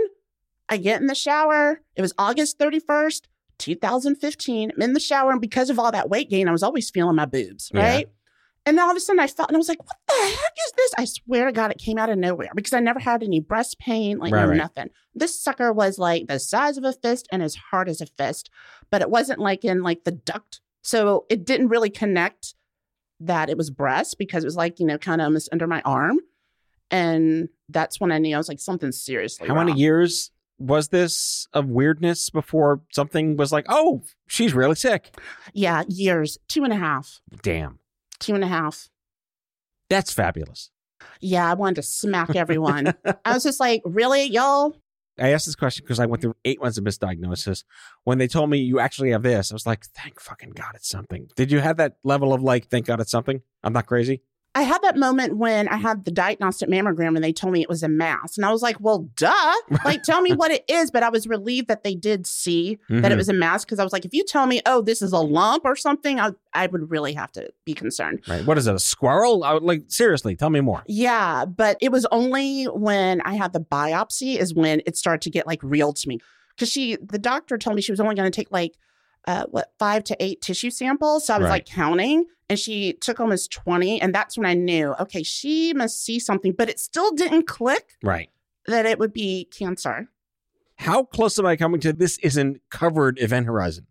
I 0.68 0.76
get 0.78 1.00
in 1.00 1.06
the 1.06 1.14
shower. 1.14 1.80
It 1.94 2.02
was 2.02 2.12
August 2.18 2.58
31st, 2.58 3.22
2015. 3.58 4.72
I'm 4.74 4.82
in 4.82 4.92
the 4.94 5.00
shower, 5.00 5.30
and 5.30 5.40
because 5.40 5.70
of 5.70 5.78
all 5.78 5.92
that 5.92 6.08
weight 6.08 6.30
gain, 6.30 6.48
I 6.48 6.52
was 6.52 6.62
always 6.62 6.90
feeling 6.90 7.16
my 7.16 7.26
boobs, 7.26 7.70
right? 7.74 8.08
And 8.66 8.78
then 8.78 8.84
all 8.84 8.90
of 8.90 8.96
a 8.96 9.00
sudden 9.00 9.20
I 9.20 9.26
felt, 9.26 9.50
and 9.50 9.56
I 9.56 9.58
was 9.58 9.68
like, 9.68 9.82
what 9.84 9.96
the 10.08 10.14
heck 10.14 10.52
is 10.66 10.72
this? 10.76 10.92
I 10.96 11.04
swear 11.04 11.46
to 11.46 11.52
God, 11.52 11.70
it 11.70 11.78
came 11.78 11.98
out 11.98 12.08
of 12.08 12.16
nowhere 12.18 12.50
because 12.54 12.72
I 12.72 12.80
never 12.80 12.98
had 12.98 13.22
any 13.22 13.40
breast 13.40 13.78
pain, 13.78 14.18
like 14.18 14.32
Right, 14.32 14.42
no 14.42 14.48
right. 14.48 14.56
nothing. 14.56 14.90
This 15.14 15.38
sucker 15.38 15.72
was 15.72 15.98
like 15.98 16.28
the 16.28 16.38
size 16.38 16.78
of 16.78 16.84
a 16.84 16.92
fist 16.92 17.28
and 17.30 17.42
as 17.42 17.54
hard 17.54 17.88
as 17.88 18.00
a 18.00 18.06
fist, 18.06 18.48
but 18.90 19.02
it 19.02 19.10
wasn't 19.10 19.38
like 19.38 19.64
in 19.64 19.82
like 19.82 20.04
the 20.04 20.12
duct. 20.12 20.60
So 20.82 21.26
it 21.28 21.44
didn't 21.44 21.68
really 21.68 21.90
connect 21.90 22.54
that 23.20 23.48
it 23.50 23.56
was 23.56 23.70
breast 23.70 24.18
because 24.18 24.44
it 24.44 24.46
was 24.46 24.56
like, 24.56 24.80
you 24.80 24.86
know, 24.86 24.98
kind 24.98 25.20
of 25.20 25.26
almost 25.26 25.48
under 25.52 25.66
my 25.66 25.82
arm. 25.82 26.18
And 26.90 27.48
that's 27.68 28.00
when 28.00 28.12
I 28.12 28.18
knew 28.18 28.34
I 28.34 28.38
was 28.38 28.48
like, 28.48 28.60
something 28.60 28.92
seriously 28.92 29.48
How 29.48 29.54
many 29.54 29.72
years 29.72 30.30
was 30.58 30.88
this 30.88 31.48
of 31.52 31.68
weirdness 31.68 32.30
before 32.30 32.80
something 32.92 33.36
was 33.36 33.52
like, 33.52 33.66
oh, 33.68 34.02
she's 34.26 34.54
really 34.54 34.74
sick? 34.74 35.14
Yeah, 35.52 35.82
years, 35.88 36.38
two 36.48 36.64
and 36.64 36.72
a 36.72 36.76
half, 36.76 37.20
Damn. 37.42 37.78
Two 38.24 38.34
and 38.34 38.44
a 38.44 38.48
half. 38.48 38.88
That's 39.90 40.12
fabulous. 40.12 40.70
Yeah, 41.20 41.50
I 41.50 41.54
wanted 41.54 41.76
to 41.76 41.82
smack 41.82 42.34
everyone. 42.36 42.94
I 43.24 43.34
was 43.34 43.42
just 43.42 43.60
like, 43.60 43.82
really, 43.84 44.24
y'all? 44.24 44.76
I 45.18 45.28
asked 45.30 45.46
this 45.46 45.54
question 45.54 45.84
because 45.84 46.00
I 46.00 46.06
went 46.06 46.22
through 46.22 46.34
eight 46.44 46.60
months 46.60 46.76
of 46.76 46.84
misdiagnosis. 46.84 47.62
When 48.02 48.18
they 48.18 48.26
told 48.26 48.50
me 48.50 48.58
you 48.58 48.80
actually 48.80 49.10
have 49.12 49.22
this, 49.22 49.52
I 49.52 49.54
was 49.54 49.66
like, 49.66 49.84
thank 49.84 50.20
fucking 50.20 50.50
God 50.50 50.72
it's 50.74 50.88
something. 50.88 51.28
Did 51.36 51.52
you 51.52 51.60
have 51.60 51.76
that 51.76 51.96
level 52.02 52.32
of 52.32 52.42
like, 52.42 52.66
thank 52.66 52.86
God 52.86 53.00
it's 53.00 53.12
something? 53.12 53.40
I'm 53.62 53.72
not 53.72 53.86
crazy. 53.86 54.22
I 54.56 54.62
had 54.62 54.82
that 54.82 54.96
moment 54.96 55.36
when 55.36 55.66
I 55.68 55.76
had 55.76 56.04
the 56.04 56.12
diagnostic 56.12 56.68
mammogram 56.68 57.16
and 57.16 57.24
they 57.24 57.32
told 57.32 57.52
me 57.52 57.60
it 57.60 57.68
was 57.68 57.82
a 57.82 57.88
mass. 57.88 58.36
And 58.36 58.46
I 58.46 58.52
was 58.52 58.62
like, 58.62 58.76
well, 58.78 59.08
duh. 59.16 59.52
Like, 59.84 60.02
tell 60.04 60.20
me 60.22 60.32
what 60.32 60.50
it 60.52 60.64
is. 60.68 60.90
But 60.92 61.02
I 61.02 61.08
was 61.08 61.26
relieved 61.26 61.66
that 61.68 61.82
they 61.82 61.94
did 61.96 62.26
see 62.26 62.78
that 62.88 63.10
it 63.10 63.14
Mhm. 63.14 63.16
was 63.16 63.28
a 63.28 63.32
mass 63.32 63.64
because 63.64 63.78
I 63.80 63.84
was 63.84 63.92
like, 63.92 64.04
if 64.04 64.14
you 64.14 64.24
tell 64.24 64.46
me, 64.46 64.60
oh, 64.66 64.80
this 64.80 65.02
is 65.02 65.12
a 65.12 65.18
lump 65.18 65.64
or 65.64 65.74
something, 65.74 66.20
I, 66.20 66.30
I 66.52 66.66
would 66.68 66.90
really 66.90 67.14
have 67.14 67.32
to 67.32 67.50
be 67.64 67.74
concerned. 67.74 68.20
Right. 68.28 68.46
What 68.46 68.56
is 68.56 68.66
it? 68.68 68.74
A 68.74 68.78
squirrel? 68.78 69.42
I 69.44 69.54
would 69.54 69.64
like, 69.64 69.84
seriously, 69.88 70.36
tell 70.36 70.50
me 70.50 70.60
more. 70.60 70.84
Yeah. 70.86 71.44
But 71.46 71.76
it 71.80 71.90
was 71.90 72.06
only 72.12 72.64
when 72.66 73.20
I 73.22 73.34
had 73.34 73.52
the 73.52 73.60
biopsy 73.60 74.36
is 74.38 74.54
when 74.54 74.82
it 74.86 74.96
started 74.96 75.22
to 75.22 75.30
get 75.30 75.46
like 75.46 75.60
real 75.62 75.92
to 75.92 76.08
me. 76.08 76.20
Cause 76.58 76.70
she, 76.70 76.96
the 77.02 77.18
doctor 77.18 77.58
told 77.58 77.74
me 77.74 77.82
she 77.82 77.90
was 77.92 77.98
only 78.00 78.14
going 78.14 78.30
to 78.30 78.34
take 78.36 78.52
like, 78.52 78.74
uh, 79.26 79.46
what, 79.50 79.72
five 79.78 80.04
to 80.04 80.16
eight 80.22 80.40
tissue 80.42 80.70
samples. 80.70 81.26
So 81.26 81.34
I 81.34 81.38
was 81.38 81.44
Right. 81.46 81.50
like 81.50 81.66
counting 81.66 82.26
and 82.54 82.58
she 82.60 82.92
took 82.92 83.18
almost 83.18 83.50
20. 83.50 84.00
And 84.00 84.14
that's 84.14 84.38
when 84.38 84.46
I 84.46 84.54
knew, 84.54 84.94
okay, 85.00 85.24
she 85.24 85.72
must 85.74 86.04
see 86.04 86.20
something, 86.20 86.52
but 86.52 86.68
it 86.68 86.78
still 86.78 87.10
didn't 87.12 87.48
click 87.48 87.96
Right. 88.02 88.30
that 88.68 88.86
it 88.86 89.00
would 89.00 89.12
be 89.12 89.46
cancer. 89.46 90.08
How 90.76 91.02
close 91.04 91.36
am 91.38 91.46
I 91.46 91.56
coming 91.56 91.80
to 91.80 91.92
this 91.92 92.16
isn't 92.18 92.60
covered 92.70 93.18
event 93.20 93.46
horizon? 93.46 93.86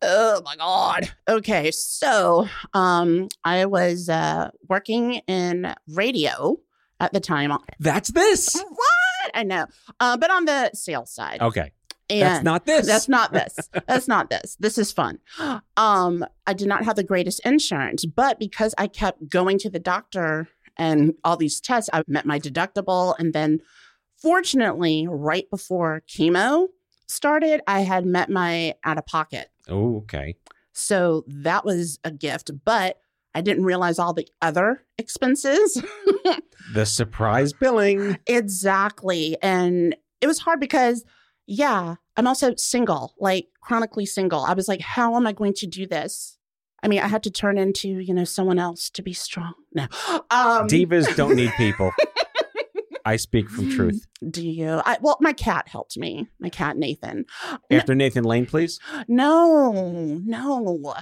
Oh 0.00 0.42
my 0.44 0.54
God. 0.56 1.10
Okay. 1.28 1.70
So 1.72 2.48
um, 2.72 3.28
I 3.44 3.66
was 3.66 4.08
uh, 4.08 4.50
working 4.68 5.14
in 5.26 5.74
radio 5.88 6.58
at 7.00 7.12
the 7.12 7.20
time. 7.20 7.52
That's 7.80 8.10
this. 8.10 8.54
What? 8.54 9.30
I 9.34 9.42
know. 9.44 9.66
Uh, 10.00 10.16
but 10.16 10.30
on 10.30 10.44
the 10.44 10.70
sales 10.74 11.12
side. 11.12 11.40
Okay. 11.40 11.72
And 12.12 12.22
That's 12.22 12.44
not 12.44 12.66
this. 12.66 12.86
That's 12.86 13.08
not 13.08 13.32
this. 13.32 13.70
That's 13.86 14.08
not 14.08 14.30
this. 14.30 14.56
This 14.60 14.78
is 14.78 14.92
fun. 14.92 15.18
Um, 15.76 16.24
I 16.46 16.52
did 16.52 16.68
not 16.68 16.84
have 16.84 16.96
the 16.96 17.04
greatest 17.04 17.40
insurance, 17.44 18.04
but 18.04 18.38
because 18.38 18.74
I 18.78 18.86
kept 18.86 19.28
going 19.28 19.58
to 19.60 19.70
the 19.70 19.78
doctor 19.78 20.48
and 20.76 21.14
all 21.24 21.36
these 21.36 21.60
tests, 21.60 21.90
I 21.92 22.02
met 22.06 22.26
my 22.26 22.38
deductible. 22.38 23.14
And 23.18 23.32
then, 23.32 23.60
fortunately, 24.20 25.06
right 25.08 25.48
before 25.50 26.02
chemo 26.08 26.68
started, 27.06 27.60
I 27.66 27.80
had 27.80 28.06
met 28.06 28.30
my 28.30 28.74
out 28.84 28.98
of 28.98 29.06
pocket. 29.06 29.48
Oh, 29.68 29.98
okay. 29.98 30.36
So 30.72 31.24
that 31.26 31.64
was 31.64 31.98
a 32.04 32.10
gift, 32.10 32.50
but 32.64 32.98
I 33.34 33.40
didn't 33.40 33.64
realize 33.64 33.98
all 33.98 34.12
the 34.12 34.28
other 34.40 34.84
expenses. 34.98 35.82
The 36.74 36.86
surprise 36.86 37.52
billing. 37.52 38.18
Exactly. 38.26 39.36
And 39.42 39.96
it 40.20 40.26
was 40.26 40.38
hard 40.38 40.60
because, 40.60 41.04
yeah, 41.46 41.96
I'm 42.16 42.26
also 42.26 42.54
single, 42.56 43.14
like 43.18 43.48
chronically 43.60 44.06
single. 44.06 44.44
I 44.44 44.54
was 44.54 44.68
like, 44.68 44.80
how 44.80 45.16
am 45.16 45.26
I 45.26 45.32
going 45.32 45.54
to 45.54 45.66
do 45.66 45.86
this? 45.86 46.38
I 46.82 46.88
mean, 46.88 47.00
I 47.00 47.06
had 47.06 47.22
to 47.24 47.30
turn 47.30 47.58
into, 47.58 47.88
you 47.88 48.12
know, 48.12 48.24
someone 48.24 48.58
else 48.58 48.90
to 48.90 49.02
be 49.02 49.12
strong. 49.12 49.54
No. 49.74 49.86
Um, 50.30 50.66
Divas 50.66 51.14
don't 51.14 51.36
need 51.36 51.52
people. 51.56 51.92
I 53.04 53.16
speak 53.16 53.50
from 53.50 53.70
truth. 53.70 54.06
Do 54.30 54.46
you? 54.46 54.80
I, 54.84 54.96
well, 55.00 55.18
my 55.20 55.32
cat 55.32 55.68
helped 55.68 55.98
me. 55.98 56.28
My 56.38 56.48
cat, 56.48 56.76
Nathan. 56.76 57.26
No. 57.70 57.76
After 57.78 57.94
Nathan 57.94 58.24
Lane, 58.24 58.46
please. 58.46 58.80
No, 59.08 60.20
no. 60.24 60.94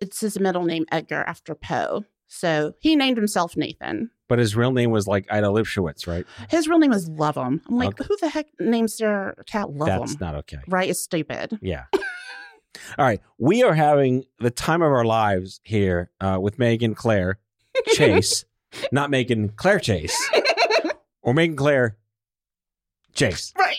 It's 0.00 0.20
his 0.20 0.38
middle 0.40 0.64
name, 0.64 0.84
Edgar, 0.90 1.22
after 1.26 1.54
Poe. 1.54 2.04
So 2.26 2.72
he 2.80 2.96
named 2.96 3.18
himself 3.18 3.56
Nathan. 3.56 4.10
But 4.32 4.38
his 4.38 4.56
real 4.56 4.72
name 4.72 4.90
was 4.90 5.06
like 5.06 5.30
Ida 5.30 5.48
Lipschitz, 5.48 6.06
right? 6.06 6.24
His 6.48 6.66
real 6.66 6.78
name 6.78 6.88
was 6.88 7.10
Lovem. 7.10 7.60
I'm 7.68 7.76
like, 7.76 7.88
Okay. 8.00 8.04
who 8.08 8.16
the 8.18 8.30
heck 8.30 8.46
names 8.58 8.96
their 8.96 9.34
cat 9.46 9.66
Lovem? 9.66 9.98
That's 10.06 10.20
not 10.20 10.34
okay. 10.36 10.56
right? 10.68 10.88
It's 10.88 11.00
stupid. 11.00 11.58
Yeah. 11.60 11.84
All 11.92 13.04
right. 13.04 13.20
We 13.36 13.62
are 13.62 13.74
having 13.74 14.24
the 14.38 14.50
time 14.50 14.80
of 14.80 14.90
our 14.90 15.04
lives 15.04 15.60
here 15.64 16.08
uh, 16.18 16.38
with 16.40 16.58
Megan 16.58 16.94
Claire 16.94 17.40
Chase, 17.88 18.46
not 18.90 19.10
Megan 19.10 19.50
Claire 19.50 19.80
Chase, 19.80 20.18
or 21.20 21.34
Megan 21.34 21.54
Claire 21.54 21.98
Chase. 23.12 23.52
Right. 23.58 23.76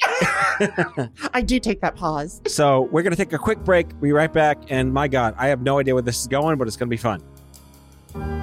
I 1.34 1.42
do 1.42 1.60
take 1.60 1.82
that 1.82 1.96
pause. 1.96 2.44
So 2.46 2.82
we're 2.92 3.02
going 3.02 3.10
to 3.10 3.18
take 3.18 3.34
a 3.34 3.40
quick 3.40 3.58
break. 3.64 3.88
We'll 3.94 4.02
be 4.02 4.12
right 4.12 4.32
back. 4.32 4.60
And 4.70 4.94
my 4.94 5.08
God, 5.08 5.34
I 5.36 5.48
have 5.48 5.64
no 5.64 5.80
idea 5.80 5.96
where 5.96 6.04
this 6.04 6.22
is 6.22 6.28
going, 6.28 6.60
but 6.60 6.68
it's 6.68 6.78
going 6.78 6.90
to 6.92 6.96
be 6.96 6.98
fun. 6.98 8.43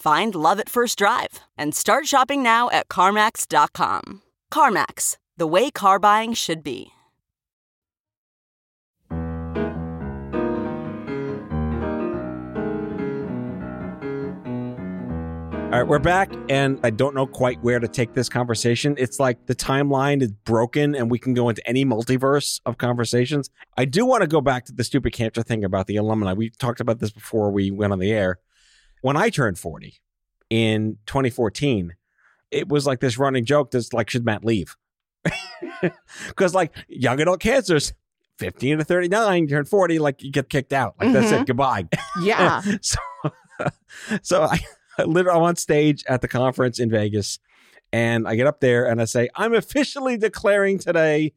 Find 0.00 0.34
love 0.34 0.58
at 0.58 0.70
first 0.70 0.96
drive 0.96 1.40
and 1.58 1.74
start 1.74 2.06
shopping 2.06 2.42
now 2.42 2.70
at 2.70 2.88
CarMax.com. 2.88 4.22
CarMax, 4.50 5.18
the 5.36 5.46
way 5.46 5.70
car 5.70 5.98
buying 5.98 6.32
should 6.32 6.62
be. 6.62 6.92
All 15.70 15.78
right, 15.78 15.86
we're 15.86 15.98
back, 15.98 16.32
and 16.48 16.80
I 16.82 16.88
don't 16.88 17.14
know 17.14 17.26
quite 17.26 17.62
where 17.62 17.78
to 17.78 17.86
take 17.86 18.14
this 18.14 18.30
conversation. 18.30 18.94
It's 18.96 19.20
like 19.20 19.46
the 19.46 19.54
timeline 19.54 20.22
is 20.22 20.32
broken, 20.32 20.94
and 20.94 21.10
we 21.10 21.18
can 21.18 21.34
go 21.34 21.50
into 21.50 21.64
any 21.68 21.84
multiverse 21.84 22.58
of 22.64 22.78
conversations. 22.78 23.50
I 23.76 23.84
do 23.84 24.06
want 24.06 24.22
to 24.22 24.26
go 24.26 24.40
back 24.40 24.64
to 24.64 24.72
the 24.72 24.82
stupid 24.82 25.12
cancer 25.12 25.42
thing 25.42 25.62
about 25.62 25.88
the 25.88 25.96
alumni. 25.96 26.32
We 26.32 26.48
talked 26.48 26.80
about 26.80 27.00
this 27.00 27.10
before 27.10 27.50
we 27.50 27.70
went 27.70 27.92
on 27.92 27.98
the 27.98 28.10
air. 28.12 28.38
When 29.02 29.16
I 29.16 29.30
turned 29.30 29.58
40 29.58 29.94
in 30.50 30.98
2014, 31.06 31.94
it 32.50 32.68
was 32.68 32.86
like 32.86 33.00
this 33.00 33.18
running 33.18 33.44
joke 33.44 33.70
that's 33.70 33.92
like, 33.92 34.10
should 34.10 34.24
Matt 34.24 34.44
leave? 34.44 34.76
Because, 36.28 36.54
like, 36.54 36.74
young 36.88 37.20
adult 37.20 37.40
cancers, 37.40 37.92
15 38.38 38.78
to 38.78 38.84
39, 38.84 39.46
turn 39.48 39.64
40, 39.64 39.98
like, 39.98 40.22
you 40.22 40.30
get 40.30 40.48
kicked 40.50 40.72
out. 40.72 40.94
Like, 41.00 41.12
that's 41.12 41.30
Mhm. 41.32 41.40
it. 41.42 41.46
Goodbye. 41.46 41.88
Yeah. 42.22 42.60
so, 42.82 42.98
so 44.22 44.42
I, 44.42 44.58
I 44.98 45.04
literally 45.04 45.38
I'm 45.38 45.44
on 45.44 45.56
stage 45.56 46.04
at 46.08 46.20
the 46.20 46.28
conference 46.28 46.78
in 46.78 46.90
Vegas, 46.90 47.38
and 47.92 48.28
I 48.28 48.34
get 48.34 48.46
up 48.46 48.60
there 48.60 48.86
and 48.86 49.00
I 49.00 49.04
say, 49.06 49.28
"I'm 49.36 49.54
officially 49.54 50.16
declaring 50.18 50.78
today 50.78 51.32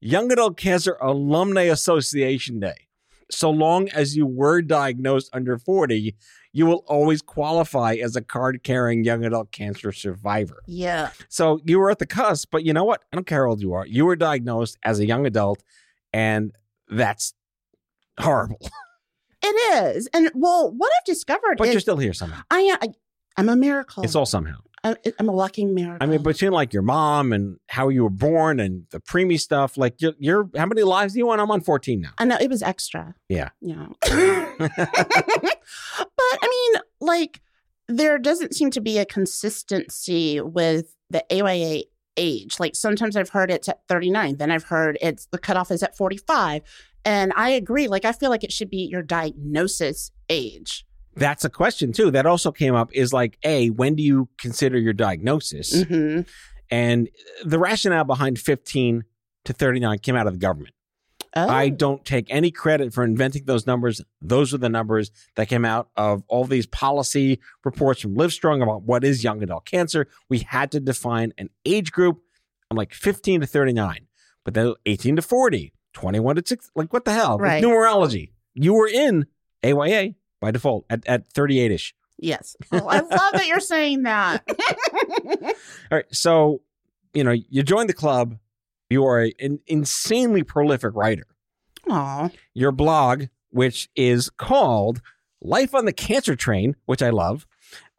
Young 0.00 0.30
Adult 0.32 0.56
Cancer 0.58 0.96
Alumni 1.00 1.62
Association 1.62 2.60
Day. 2.60 2.86
So 3.30 3.50
long 3.50 3.88
as 3.90 4.16
you 4.16 4.26
were 4.26 4.62
diagnosed 4.62 5.30
under 5.32 5.58
40, 5.58 6.14
you 6.56 6.64
will 6.64 6.82
always 6.86 7.20
qualify 7.20 7.94
as 7.94 8.16
a 8.16 8.22
card-carrying 8.22 9.04
young 9.04 9.24
adult 9.24 9.52
cancer 9.52 9.92
survivor. 9.92 10.62
yeah. 10.66 11.10
So 11.28 11.60
you 11.64 11.78
were 11.78 11.90
at 11.90 11.98
the 11.98 12.06
cusp, 12.06 12.48
but 12.50 12.64
you 12.64 12.72
know 12.72 12.84
what? 12.84 13.02
I 13.12 13.16
don't 13.16 13.26
care 13.26 13.44
how 13.44 13.50
old 13.50 13.60
you 13.60 13.74
are. 13.74 13.86
You 13.86 14.06
were 14.06 14.16
diagnosed 14.16 14.78
as 14.82 14.98
a 14.98 15.06
young 15.06 15.26
adult, 15.26 15.62
and 16.12 16.52
that's 16.88 17.34
horrible. 18.18 18.60
It 19.42 19.94
is. 19.96 20.08
And 20.12 20.30
well, 20.34 20.72
what 20.72 20.90
I've 20.98 21.04
discovered 21.04 21.52
is 21.52 21.58
But 21.58 21.68
is 21.68 21.74
you're 21.74 21.80
still 21.80 21.98
here 21.98 22.12
somehow. 22.14 22.40
I 22.50 22.60
am 22.60 22.78
I, 22.82 22.88
I'm 23.36 23.48
a 23.48 23.54
miracle. 23.54 24.02
It's 24.02 24.16
all 24.16 24.26
somehow. 24.26 24.56
I'm, 24.84 24.96
I'm 25.18 25.28
a 25.28 25.32
walking 25.32 25.74
miracle. 25.74 25.98
I 26.00 26.06
mean, 26.10 26.22
between 26.22 26.52
like 26.52 26.72
your 26.72 26.82
mom 26.82 27.32
and 27.32 27.58
how 27.68 27.88
you 27.88 28.04
were 28.04 28.10
born 28.10 28.60
and 28.60 28.84
the 28.90 29.00
preemie 29.00 29.40
stuff, 29.40 29.76
like 29.76 30.00
you're, 30.00 30.14
you're 30.18 30.48
how 30.56 30.66
many 30.66 30.82
lives 30.82 31.14
do 31.14 31.18
you 31.18 31.26
want? 31.26 31.40
I'm 31.40 31.50
on 31.50 31.60
14 31.60 32.00
now. 32.00 32.10
I 32.18 32.24
know 32.24 32.36
it 32.40 32.48
was 32.48 32.62
extra. 32.62 33.14
Yeah. 33.28 33.50
Yeah. 33.60 33.86
but 34.00 34.10
I 36.20 36.48
mean, 36.48 36.82
like, 37.00 37.40
there 37.88 38.18
doesn't 38.18 38.54
seem 38.54 38.70
to 38.72 38.80
be 38.80 38.98
a 38.98 39.04
consistency 39.04 40.40
with 40.40 40.94
the 41.10 41.24
AYA 41.32 41.84
age. 42.16 42.58
Like, 42.58 42.74
sometimes 42.74 43.16
I've 43.16 43.30
heard 43.30 43.50
it's 43.50 43.68
at 43.68 43.80
39, 43.88 44.36
then 44.36 44.50
I've 44.50 44.64
heard 44.64 44.98
it's 45.00 45.26
the 45.26 45.38
cutoff 45.38 45.70
is 45.70 45.82
at 45.82 45.96
45. 45.96 46.62
And 47.04 47.32
I 47.36 47.50
agree. 47.50 47.86
Like, 47.86 48.04
I 48.04 48.12
feel 48.12 48.30
like 48.30 48.42
it 48.42 48.52
should 48.52 48.70
be 48.70 48.88
your 48.90 49.02
diagnosis 49.02 50.10
age. 50.28 50.84
That's 51.16 51.44
a 51.44 51.50
question 51.50 51.92
too. 51.92 52.10
That 52.10 52.26
also 52.26 52.52
came 52.52 52.74
up 52.74 52.90
is 52.92 53.12
like, 53.12 53.38
A, 53.44 53.70
when 53.70 53.94
do 53.94 54.02
you 54.02 54.28
consider 54.38 54.78
your 54.78 54.92
diagnosis? 54.92 55.82
hmm 55.84 56.20
And 56.70 57.08
the 57.44 57.58
rationale 57.58 58.04
behind 58.04 58.38
15 58.38 59.04
to 59.46 59.52
39 59.52 59.98
came 60.00 60.14
out 60.16 60.26
of 60.26 60.34
the 60.34 60.38
government. 60.38 60.74
Oh. 61.34 61.48
I 61.48 61.68
don't 61.68 62.02
take 62.04 62.26
any 62.30 62.50
credit 62.50 62.94
for 62.94 63.04
inventing 63.04 63.44
those 63.44 63.66
numbers. 63.66 64.00
Those 64.22 64.54
are 64.54 64.58
the 64.58 64.70
numbers 64.70 65.10
that 65.36 65.48
came 65.48 65.64
out 65.66 65.90
of 65.96 66.22
all 66.28 66.44
these 66.44 66.66
policy 66.66 67.40
reports 67.64 68.00
from 68.00 68.14
Livestrong 68.14 68.62
about 68.62 68.82
what 68.84 69.04
is 69.04 69.22
young 69.22 69.42
adult 69.42 69.66
cancer. 69.66 70.08
We 70.30 70.38
had 70.40 70.70
to 70.72 70.80
define 70.80 71.32
an 71.36 71.50
age 71.66 71.92
group. 71.92 72.20
I'm 72.70 72.76
like 72.78 72.94
15 72.94 73.42
to 73.42 73.46
39, 73.46 74.06
but 74.44 74.54
then 74.54 74.74
18 74.86 75.16
to 75.16 75.22
40, 75.22 75.72
21 75.92 76.36
to 76.36 76.42
6. 76.46 76.70
Like, 76.74 76.92
what 76.92 77.04
the 77.04 77.12
hell? 77.12 77.36
With 77.38 77.42
Right. 77.42 77.62
numerology. 77.62 78.30
You 78.54 78.72
were 78.72 78.88
in 78.88 79.26
AYA 79.62 80.14
by 80.40 80.50
default 80.50 80.84
at, 80.90 81.06
at 81.06 81.32
38 81.32 81.72
ish. 81.72 81.94
Yes. 82.18 82.56
Oh, 82.72 82.86
I 82.88 83.00
love 83.00 83.32
that 83.34 83.46
you're 83.46 83.60
saying 83.60 84.04
that. 84.04 84.42
All 85.90 85.98
right. 85.98 86.04
So, 86.12 86.62
you 87.12 87.24
know, 87.24 87.32
you 87.32 87.62
joined 87.62 87.88
the 87.88 87.94
club. 87.94 88.38
You 88.88 89.04
are 89.04 89.24
a- 89.24 89.34
an 89.40 89.58
insanely 89.66 90.42
prolific 90.42 90.94
writer. 90.94 91.26
Aw. 91.88 92.30
your 92.52 92.72
blog, 92.72 93.24
which 93.50 93.88
is 93.94 94.28
called 94.30 95.00
Life 95.40 95.72
on 95.74 95.84
the 95.84 95.92
Cancer 95.92 96.34
Train, 96.34 96.74
which 96.86 97.00
I 97.02 97.10
love, 97.10 97.46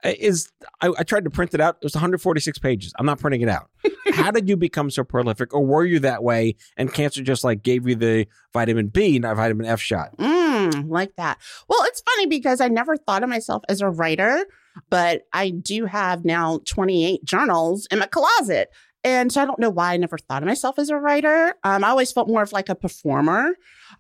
is 0.04 0.52
I, 0.82 0.92
I 0.98 1.04
tried 1.04 1.24
to 1.24 1.30
print 1.30 1.54
it 1.54 1.62
out. 1.62 1.78
It 1.82 1.86
was 1.86 1.96
146 1.96 2.60
pages. 2.60 2.94
I'm 2.98 3.06
not 3.06 3.20
printing 3.20 3.42
it 3.42 3.50
out. 3.50 3.70
How 4.14 4.32
did 4.32 4.48
you 4.48 4.58
become 4.58 4.90
so 4.90 5.04
prolific, 5.04 5.54
or 5.54 5.66
were 5.66 5.86
you 5.86 6.00
that 6.00 6.24
way? 6.24 6.56
And 6.78 6.94
cancer 6.94 7.24
just 7.24 7.44
like 7.44 7.64
gave 7.64 7.88
you 7.88 7.96
the 7.96 8.28
vitamin 8.54 8.88
B, 8.88 9.20
not 9.20 9.36
vitamin 9.36 9.66
F 9.66 9.82
shot. 9.82 10.16
Mm, 10.18 10.90
like 10.90 11.16
that. 11.18 11.40
Well, 11.68 11.84
it's 11.84 12.02
funny 12.02 12.28
because 12.28 12.62
I 12.62 12.68
never 12.68 12.98
thought 12.98 13.24
of 13.24 13.30
myself 13.30 13.64
as 13.70 13.82
a 13.82 13.90
writer, 13.90 14.46
but 14.90 15.24
I 15.34 15.50
do 15.50 15.86
have 15.86 16.26
now 16.26 16.62
28 16.66 17.24
journals 17.26 17.88
in 17.92 18.00
my 18.00 18.08
closet. 18.08 18.70
And 19.04 19.32
so 19.32 19.42
I 19.42 19.46
don't 19.46 19.60
know 19.60 19.70
why 19.70 19.94
I 19.94 19.98
never 19.98 20.18
thought 20.18 20.44
of 20.44 20.48
myself 20.48 20.80
as 20.80 20.90
a 20.90 20.98
writer. 20.98 21.54
Um, 21.64 21.84
I 21.84 21.90
always 21.90 22.12
felt 22.12 22.28
more 22.28 22.42
of 22.42 22.52
like 22.52 22.68
a 22.68 22.76
performer. 22.76 23.56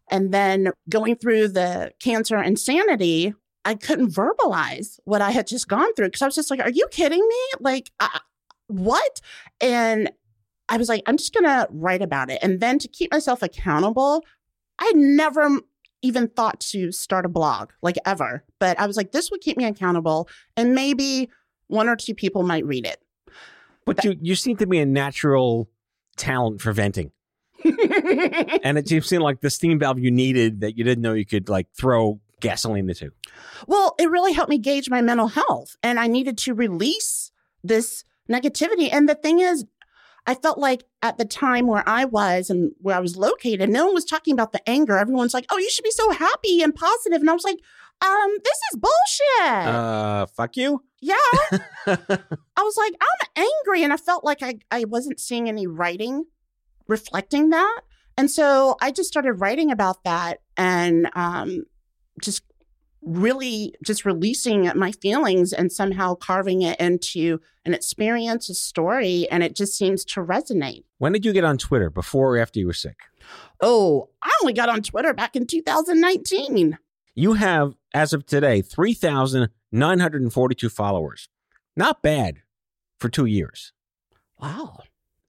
And 0.09 0.33
then 0.33 0.71
going 0.89 1.15
through 1.15 1.49
the 1.49 1.91
cancer 1.99 2.41
insanity, 2.41 3.33
I 3.67 3.75
couldn't 3.75 4.13
verbalize 4.13 4.97
what 5.03 5.21
I 5.21 5.31
had 5.31 5.45
just 5.45 5.67
gone 5.67 5.93
through 5.93 6.07
because 6.07 6.21
I 6.21 6.25
was 6.25 6.35
just 6.35 6.49
like, 6.49 6.61
are 6.61 6.69
you 6.69 6.87
kidding 6.89 7.19
me? 7.19 7.41
Like, 7.59 7.91
I, 7.99 8.21
what? 8.67 9.19
And 9.59 10.09
I 10.69 10.77
was 10.77 10.87
like, 10.87 11.03
I'm 11.05 11.17
just 11.17 11.33
going 11.33 11.43
to 11.43 11.67
write 11.71 12.01
about 12.01 12.31
it. 12.31 12.39
And 12.41 12.61
then 12.61 12.79
to 12.79 12.87
keep 12.87 13.11
myself 13.11 13.43
accountable, 13.43 14.23
I 14.79 14.89
never 14.95 15.59
even 16.01 16.29
thought 16.29 16.61
to 16.61 16.93
start 16.93 17.25
a 17.25 17.29
blog, 17.29 17.71
like 17.81 17.97
ever. 18.05 18.45
But 18.57 18.79
I 18.79 18.87
was 18.87 18.95
like, 18.95 19.11
this 19.11 19.29
would 19.31 19.41
keep 19.41 19.57
me 19.57 19.65
accountable. 19.65 20.29
And 20.55 20.73
maybe 20.73 21.29
one 21.67 21.89
or 21.89 21.97
two 21.97 22.13
people 22.13 22.43
might 22.43 22.65
read 22.65 22.85
it. 22.85 23.03
But 23.83 24.01
you 24.05 24.15
you 24.21 24.35
seem 24.35 24.55
to 24.57 24.67
be 24.67 24.79
a 24.79 24.85
natural 24.85 25.69
talent 26.15 26.59
for 26.59 26.73
venting, 26.73 27.11
and 27.63 28.77
it 28.77 28.87
seemed 28.89 29.23
like 29.23 29.39
the 29.39 29.49
steam 29.49 29.79
valve 29.79 29.97
you 29.97 30.11
needed 30.11 30.59
that 30.59 30.77
you 30.77 30.83
didn't 30.83 31.01
know 31.01 31.13
you 31.13 31.25
could 31.25 31.47
like 31.47 31.67
throw 31.71 32.19
gasoline 32.39 32.89
into. 32.89 33.11
well, 33.67 33.95
it 33.99 34.09
really 34.09 34.33
helped 34.33 34.49
me 34.49 34.57
gauge 34.57 34.89
my 34.89 35.01
mental 35.01 35.27
health. 35.27 35.75
And 35.83 35.99
I 35.99 36.07
needed 36.07 36.37
to 36.39 36.53
release 36.53 37.31
this 37.63 38.03
negativity. 38.29 38.89
And 38.91 39.07
the 39.07 39.15
thing 39.15 39.39
is, 39.39 39.65
I 40.25 40.35
felt 40.35 40.57
like 40.59 40.83
at 41.01 41.17
the 41.17 41.25
time 41.25 41.67
where 41.67 41.87
I 41.87 42.03
was 42.03 42.49
and 42.49 42.73
where 42.79 42.95
I 42.95 42.99
was 42.99 43.15
located, 43.15 43.69
no 43.69 43.85
one 43.85 43.93
was 43.93 44.03
talking 44.03 44.33
about 44.33 44.51
the 44.51 44.69
anger. 44.69 44.97
Everyone's 44.97 45.33
like, 45.33 45.45
oh, 45.49 45.57
you 45.57 45.69
should 45.69 45.83
be 45.85 45.91
so 45.91 46.11
happy 46.11 46.61
and 46.61 46.75
positive. 46.75 47.21
And 47.21 47.29
I 47.29 47.33
was 47.33 47.45
like, 47.45 47.59
um, 48.01 48.37
this 48.43 48.59
is 48.71 48.79
bullshit. 48.79 49.67
Uh, 49.67 50.25
fuck 50.25 50.57
you. 50.57 50.83
yeah. 51.01 51.15
I 51.87 52.63
was 52.63 52.77
like, 52.77 52.93
I'm 53.01 53.45
angry. 53.63 53.83
And 53.83 53.93
I 53.93 53.97
felt 53.97 54.25
like 54.25 54.43
I, 54.43 54.59
I 54.69 54.83
wasn't 54.83 55.19
seeing 55.19 55.47
any 55.47 55.65
writing 55.65 56.25
reflecting 56.87 57.49
that. 57.51 57.81
And 58.17 58.31
so 58.31 58.75
I 58.81 58.91
just 58.91 59.09
started 59.09 59.33
writing 59.33 59.71
about 59.71 60.03
that 60.03 60.41
and 60.55 61.09
um, 61.15 61.65
just 62.21 62.43
really 63.01 63.73
just 63.85 64.05
releasing 64.05 64.69
my 64.75 64.91
feelings 64.91 65.53
and 65.53 65.71
somehow 65.71 66.15
carving 66.15 66.61
it 66.61 66.79
into 66.79 67.39
an 67.65 67.73
experience, 67.73 68.49
a 68.49 68.53
story. 68.53 69.27
And 69.31 69.43
it 69.43 69.55
just 69.55 69.77
seems 69.77 70.03
to 70.05 70.21
resonate. 70.21 70.83
when 70.97 71.13
did 71.13 71.25
you 71.25 71.33
get 71.33 71.43
on 71.43 71.57
Twitter? 71.57 71.89
Before 71.89 72.35
or 72.35 72.39
after 72.39 72.59
you 72.59 72.67
were 72.67 72.73
sick? 72.73 72.97
Oh, 73.61 74.09
I 74.23 74.31
only 74.41 74.53
got 74.53 74.69
on 74.69 74.81
Twitter 74.81 75.13
back 75.13 75.35
in 75.35 75.45
2019. 75.47 76.77
You 77.15 77.33
have, 77.33 77.75
as 77.93 78.13
of 78.13 78.25
today, 78.25 78.61
3,942 78.61 80.69
followers. 80.69 81.29
Not 81.75 82.01
bad 82.01 82.37
for 82.99 83.09
two 83.09 83.25
years. 83.25 83.73
Wow. 84.39 84.77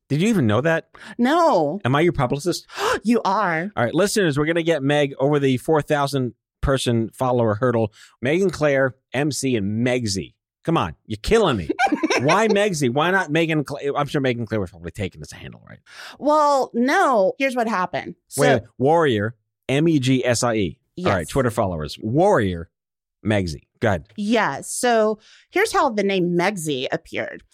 Did 0.09 0.23
you 0.23 0.29
even 0.29 0.47
know 0.47 0.61
that? 0.63 0.89
No, 1.19 1.81
Am 1.85 1.95
I 1.95 2.01
your 2.01 2.13
publicist? 2.13 2.67
you 3.03 3.21
are. 3.25 3.71
All 3.77 3.85
right, 3.85 3.95
listeners, 3.95 4.39
we're 4.39 4.47
going 4.47 4.57
to 4.57 4.63
get 4.63 4.83
Meg 4.83 5.15
over 5.19 5.39
the 5.39 5.59
4,000 5.59 6.35
person 6.61 7.11
follower 7.11 7.55
hurdle. 7.55 7.93
Megan 8.23 8.51
Claire, 8.51 8.95
MC, 9.13 9.57
and 9.57 9.87
Megsy. 9.87 10.35
Come 10.65 10.77
on, 10.77 10.95
you're 11.07 11.19
killing 11.23 11.57
me. 11.57 11.71
Why 12.21 12.49
Megsy? 12.49 12.91
Why 12.91 13.11
not 13.11 13.31
Megan? 13.31 13.65
Cla- 13.65 13.95
I'm 13.97 14.07
sure 14.07 14.21
Megan 14.21 14.45
Claire 14.47 14.61
was 14.61 14.71
probably 14.71 14.91
taken 14.91 15.23
as 15.23 15.33
a 15.33 15.37
handle, 15.37 15.63
right? 15.69 15.79
Well, 16.19 16.71
no. 16.75 17.33
Here's 17.39 17.57
what 17.57 17.69
happened. 17.69 18.17
So, 18.27 18.43
Wait, 18.43 18.63
Warrior, 18.77 19.37
M 19.69 19.89
E 19.89 19.99
G 19.99 20.25
S 20.25 20.43
I 20.43 20.55
E. 20.55 20.79
All 21.07 21.13
right, 21.13 21.29
Twitter 21.29 21.51
followers. 21.51 21.97
Warrior, 22.03 22.69
Megsy. 23.25 23.63
Go 23.81 23.89
ahead. 23.89 24.09
Yes. 24.17 24.71
So 24.73 25.21
here's 25.51 25.73
how 25.73 25.91
the 25.91 26.03
name 26.03 26.37
Megsy 26.37 26.87
appeared. 26.91 27.45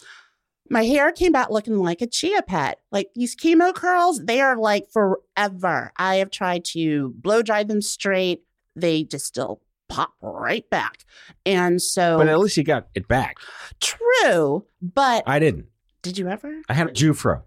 My 0.69 0.83
hair 0.83 1.11
came 1.11 1.31
back 1.31 1.51
looking 1.51 1.77
like 1.77 2.01
a 2.01 2.07
chia 2.07 2.41
pet. 2.41 2.79
Like 2.91 3.09
these 3.13 3.35
chemo 3.35 3.73
curls, 3.73 4.25
they 4.25 4.41
are 4.41 4.57
like 4.57 4.87
forever. 4.91 5.91
I 5.95 6.15
have 6.15 6.31
tried 6.31 6.65
to 6.65 7.13
blow 7.17 7.43
dry 7.43 7.63
them 7.63 7.81
straight. 7.81 8.41
They 8.75 9.03
just 9.03 9.25
still 9.25 9.61
pop 9.87 10.13
right 10.21 10.69
back. 10.69 11.05
And 11.45 11.81
so 11.81 12.17
But 12.17 12.27
at 12.27 12.39
least 12.39 12.57
you 12.57 12.63
got 12.63 12.87
it 12.95 13.07
back. 13.07 13.37
true. 13.81 14.65
But 14.81 15.23
I 15.27 15.39
didn't. 15.39 15.65
did 16.01 16.17
you 16.17 16.27
ever? 16.27 16.61
I 16.69 16.73
had 16.73 16.87
a 16.87 16.91
Jewfro. 16.91 17.43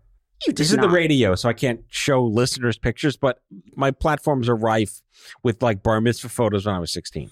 You 0.46 0.52
did 0.52 0.56
This 0.56 0.70
is 0.70 0.76
the 0.78 0.88
radio, 0.88 1.34
so 1.34 1.48
I 1.48 1.52
can't 1.52 1.80
show 1.88 2.24
listeners 2.24 2.78
pictures, 2.78 3.16
but 3.16 3.40
my 3.74 3.90
platforms 3.90 4.48
are 4.48 4.54
rife 4.54 5.02
with 5.42 5.62
like 5.62 5.82
bar 5.82 6.00
mitzvah 6.00 6.28
photos 6.28 6.64
when 6.64 6.76
I 6.76 6.78
was 6.78 6.92
16. 6.92 7.28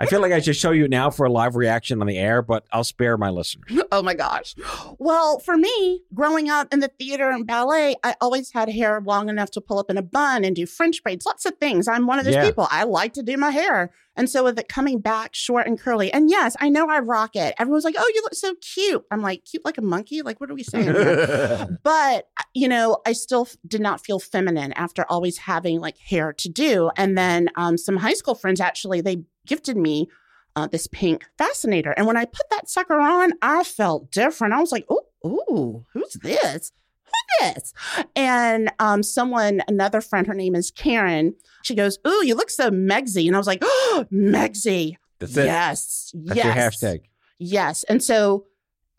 I 0.00 0.06
feel 0.06 0.20
like 0.20 0.32
I 0.32 0.40
should 0.40 0.56
show 0.56 0.70
you 0.72 0.88
now 0.88 1.10
for 1.10 1.26
a 1.26 1.30
live 1.30 1.54
reaction 1.56 2.00
on 2.00 2.06
the 2.06 2.16
air, 2.18 2.40
but 2.42 2.64
I'll 2.72 2.84
spare 2.84 3.16
my 3.16 3.30
listeners. 3.30 3.70
Oh 3.92 4.02
my 4.04 4.14
gosh. 4.14 4.54
Well, 4.98 5.40
for 5.40 5.56
me, 5.56 6.02
growing 6.14 6.48
up 6.48 6.72
in 6.72 6.78
the 6.78 6.86
theater 6.96 7.28
and 7.28 7.44
ballet, 7.44 7.96
I 8.04 8.14
always 8.20 8.52
had 8.52 8.68
hair 8.70 9.00
long 9.04 9.28
enough 9.28 9.50
to 9.52 9.60
pull 9.60 9.80
up 9.80 9.90
in 9.90 9.96
a 9.98 10.02
bun 10.02 10.44
and 10.44 10.54
do 10.54 10.64
French 10.64 11.02
braids, 11.02 11.26
lots 11.26 11.44
of 11.44 11.56
things. 11.58 11.88
I'm 11.88 12.06
one 12.06 12.20
of 12.20 12.24
those 12.24 12.34
Yeah. 12.34 12.44
people. 12.44 12.68
I 12.70 12.84
like 12.84 13.14
to 13.14 13.22
do 13.24 13.36
my 13.36 13.50
hair. 13.50 13.90
And 14.14 14.30
so 14.30 14.44
with 14.44 14.58
it 14.60 14.68
coming 14.68 15.00
back 15.00 15.34
short 15.34 15.66
and 15.66 15.78
curly, 15.78 16.12
and 16.12 16.30
yes, 16.30 16.54
I 16.60 16.68
know 16.68 16.88
I 16.88 17.00
rock 17.00 17.34
it. 17.34 17.54
Everyone's 17.58 17.82
like, 17.84 17.96
oh, 17.98 18.12
you 18.14 18.22
look 18.22 18.34
so 18.34 18.54
cute. 18.60 19.04
I'm 19.10 19.22
like, 19.22 19.44
cute 19.44 19.64
like 19.64 19.78
a 19.78 19.82
monkey? 19.82 20.22
Like, 20.22 20.40
what 20.40 20.50
are 20.50 20.54
we 20.54 20.62
saying 20.62 20.92
but 21.82 22.28
you 22.54 22.66
know 22.68 22.98
i 23.06 23.12
still 23.12 23.42
f- 23.42 23.56
did 23.66 23.80
not 23.80 24.04
feel 24.04 24.18
feminine 24.18 24.72
after 24.72 25.04
always 25.08 25.38
having 25.38 25.78
like 25.80 25.96
hair 25.98 26.32
to 26.32 26.48
do 26.48 26.90
and 26.96 27.16
then 27.16 27.48
um, 27.56 27.76
some 27.78 27.96
high 27.96 28.12
school 28.12 28.34
friends 28.34 28.60
actually 28.60 29.00
they 29.00 29.18
gifted 29.46 29.76
me 29.76 30.08
uh, 30.56 30.66
this 30.66 30.86
pink 30.88 31.24
fascinator 31.38 31.92
and 31.92 32.06
when 32.06 32.16
i 32.16 32.24
put 32.24 32.48
that 32.50 32.68
sucker 32.68 33.00
on 33.00 33.32
i 33.42 33.62
felt 33.64 34.10
different 34.10 34.52
i 34.54 34.60
was 34.60 34.72
like 34.72 34.84
oh 34.90 35.02
ooh 35.24 35.84
who's 35.92 36.14
this 36.22 36.72
who's 37.04 37.54
this 37.54 37.72
and 38.16 38.70
um, 38.78 39.02
someone 39.02 39.62
another 39.68 40.00
friend 40.00 40.26
her 40.26 40.34
name 40.34 40.54
is 40.54 40.70
karen 40.70 41.34
she 41.62 41.74
goes 41.74 41.98
ooh 42.06 42.24
you 42.24 42.34
look 42.34 42.50
so 42.50 42.70
megsy 42.70 43.26
and 43.26 43.36
i 43.36 43.38
was 43.38 43.46
like 43.46 43.60
oh 43.62 44.06
megsy 44.12 44.96
That's 45.18 45.36
it. 45.36 45.44
yes 45.44 46.12
That's 46.14 46.36
yes 46.36 46.44
your 46.44 46.54
hashtag. 46.54 47.00
Yes. 47.42 47.84
And 47.84 48.02
so 48.02 48.44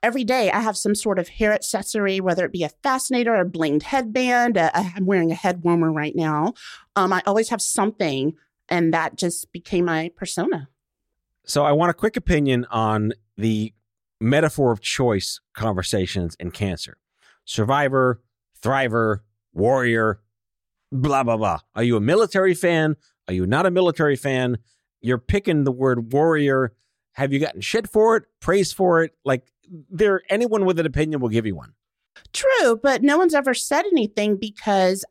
every 0.01 0.23
day 0.23 0.49
I 0.49 0.61
have 0.61 0.75
some 0.75 0.95
sort 0.95 1.19
of 1.19 1.27
hair 1.27 1.53
accessory, 1.53 2.19
whether 2.19 2.43
it 2.43 2.51
be 2.51 2.63
a 2.63 2.69
fascinator, 2.69 3.35
or 3.35 3.41
a 3.41 3.45
blinged 3.45 3.83
headband. 3.83 4.57
i 4.57 4.71
I'm 4.73 5.05
wearing 5.05 5.31
a 5.31 5.35
head 5.35 5.63
warmer 5.63 5.91
right 5.91 6.15
now. 6.15 6.55
Um, 6.95 7.13
I 7.13 7.21
always 7.27 7.49
have 7.49 7.61
something, 7.61 8.33
and 8.71 8.93
that 8.93 9.17
just 9.17 9.51
became 9.51 9.85
my 9.85 10.09
persona. 10.15 10.69
So 11.45 11.63
I 11.63 11.73
want 11.73 11.91
a 11.91 11.93
quick 11.93 12.17
opinion 12.17 12.65
on 12.71 13.11
the 13.37 13.73
metaphor 14.19 14.71
of 14.71 14.81
choice 14.81 15.41
conversations 15.53 16.35
in 16.39 16.51
cancer. 16.51 16.97
Survivor, 17.45 18.21
thriver, 18.61 19.19
warrior, 19.53 20.21
blah, 20.91 21.23
blah, 21.23 21.37
blah. 21.37 21.59
Are 21.75 21.83
you 21.83 21.97
a 21.97 22.01
military 22.01 22.53
fan? 22.53 22.95
Are 23.27 23.33
you 23.33 23.45
not 23.45 23.65
a 23.65 23.71
military 23.71 24.15
fan? 24.15 24.57
You're 25.01 25.17
picking 25.17 25.63
the 25.65 25.71
word 25.71 26.13
warrior. 26.13 26.73
Have 27.13 27.33
you 27.33 27.39
gotten 27.39 27.61
shit 27.61 27.89
for 27.89 28.15
it? 28.15 28.23
Praise 28.39 28.71
for 28.71 29.03
it? 29.03 29.13
Like 29.25 29.51
there 29.89 30.21
anyone 30.29 30.65
with 30.65 30.79
an 30.79 30.85
opinion 30.85 31.19
will 31.19 31.29
give 31.29 31.45
you 31.45 31.55
one. 31.55 31.73
True, 32.33 32.79
but 32.81 33.01
no 33.01 33.17
one's 33.17 33.33
ever 33.33 33.53
said 33.53 33.85
anything 33.91 34.37
because, 34.37 35.03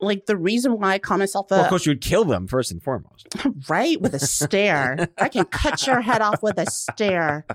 like, 0.00 0.26
the 0.26 0.36
reason 0.36 0.78
why 0.78 0.94
I 0.94 0.98
call 0.98 1.18
myself 1.18 1.50
a 1.50 1.54
well, 1.54 1.64
of 1.64 1.68
course 1.68 1.86
you'd 1.86 2.00
kill 2.00 2.24
them 2.24 2.46
first 2.46 2.70
and 2.70 2.82
foremost. 2.82 3.28
right 3.68 4.00
with 4.00 4.14
a 4.14 4.18
stare. 4.18 5.08
I 5.18 5.28
can 5.28 5.44
cut 5.46 5.86
your 5.86 6.00
head 6.00 6.20
off 6.22 6.42
with 6.42 6.58
a 6.58 6.66
stare. 6.70 7.46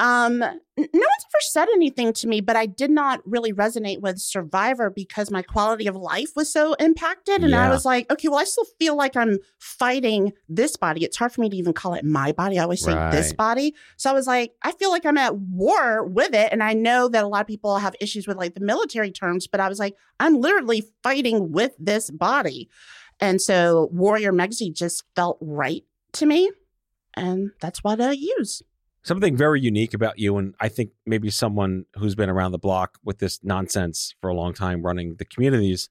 Um, 0.00 0.38
no 0.38 0.48
one's 0.78 0.94
ever 0.96 1.40
said 1.42 1.68
anything 1.74 2.14
to 2.14 2.26
me, 2.26 2.40
but 2.40 2.56
I 2.56 2.64
did 2.64 2.90
not 2.90 3.20
really 3.26 3.52
resonate 3.52 4.00
with 4.00 4.18
Survivor 4.18 4.88
because 4.88 5.30
my 5.30 5.42
quality 5.42 5.86
of 5.86 5.94
life 5.94 6.30
was 6.34 6.50
so 6.50 6.72
impacted. 6.74 7.44
And 7.44 7.54
I 7.54 7.68
was 7.68 7.84
like, 7.84 8.10
okay, 8.10 8.28
well, 8.28 8.38
I 8.38 8.44
still 8.44 8.64
feel 8.78 8.96
like 8.96 9.14
I'm 9.14 9.38
fighting 9.58 10.32
this 10.48 10.76
body. 10.76 11.04
It's 11.04 11.18
hard 11.18 11.32
for 11.32 11.42
me 11.42 11.50
to 11.50 11.56
even 11.56 11.74
call 11.74 11.92
it 11.92 12.04
my 12.04 12.32
body. 12.32 12.58
I 12.58 12.62
always 12.62 12.82
say 12.82 12.94
this 13.10 13.34
body. 13.34 13.74
So 13.98 14.08
I 14.08 14.14
was 14.14 14.26
like, 14.26 14.54
I 14.62 14.72
feel 14.72 14.90
like 14.90 15.04
I'm 15.04 15.18
at 15.18 15.36
war 15.36 16.02
with 16.06 16.32
it. 16.32 16.50
And 16.50 16.62
I 16.62 16.72
know 16.72 17.06
that 17.08 17.22
a 17.22 17.28
lot 17.28 17.42
of 17.42 17.46
people 17.46 17.76
have 17.76 17.94
issues 18.00 18.26
with 18.26 18.38
like 18.38 18.54
the 18.54 18.64
military 18.64 19.10
terms, 19.10 19.46
but 19.46 19.60
I 19.60 19.68
was 19.68 19.78
like, 19.78 19.96
I'm 20.18 20.40
literally 20.40 20.82
fighting 21.02 21.52
with 21.52 21.72
this 21.78 22.10
body. 22.10 22.70
And 23.20 23.38
so 23.38 23.90
Warrior 23.92 24.32
Megsy 24.32 24.72
just 24.74 25.04
felt 25.14 25.36
right 25.42 25.84
to 26.14 26.24
me. 26.24 26.50
And 27.14 27.50
that's 27.60 27.84
what 27.84 28.00
I 28.00 28.12
use. 28.12 28.62
Something 29.02 29.36
very 29.36 29.60
unique 29.60 29.94
about 29.94 30.18
you, 30.18 30.36
and 30.36 30.54
I 30.60 30.68
think 30.68 30.90
maybe 31.06 31.30
someone 31.30 31.86
who's 31.96 32.14
been 32.14 32.28
around 32.28 32.52
the 32.52 32.58
block 32.58 32.98
with 33.02 33.18
this 33.18 33.40
nonsense 33.42 34.14
for 34.20 34.28
a 34.28 34.34
long 34.34 34.52
time 34.52 34.82
running 34.82 35.16
the 35.16 35.24
communities, 35.24 35.88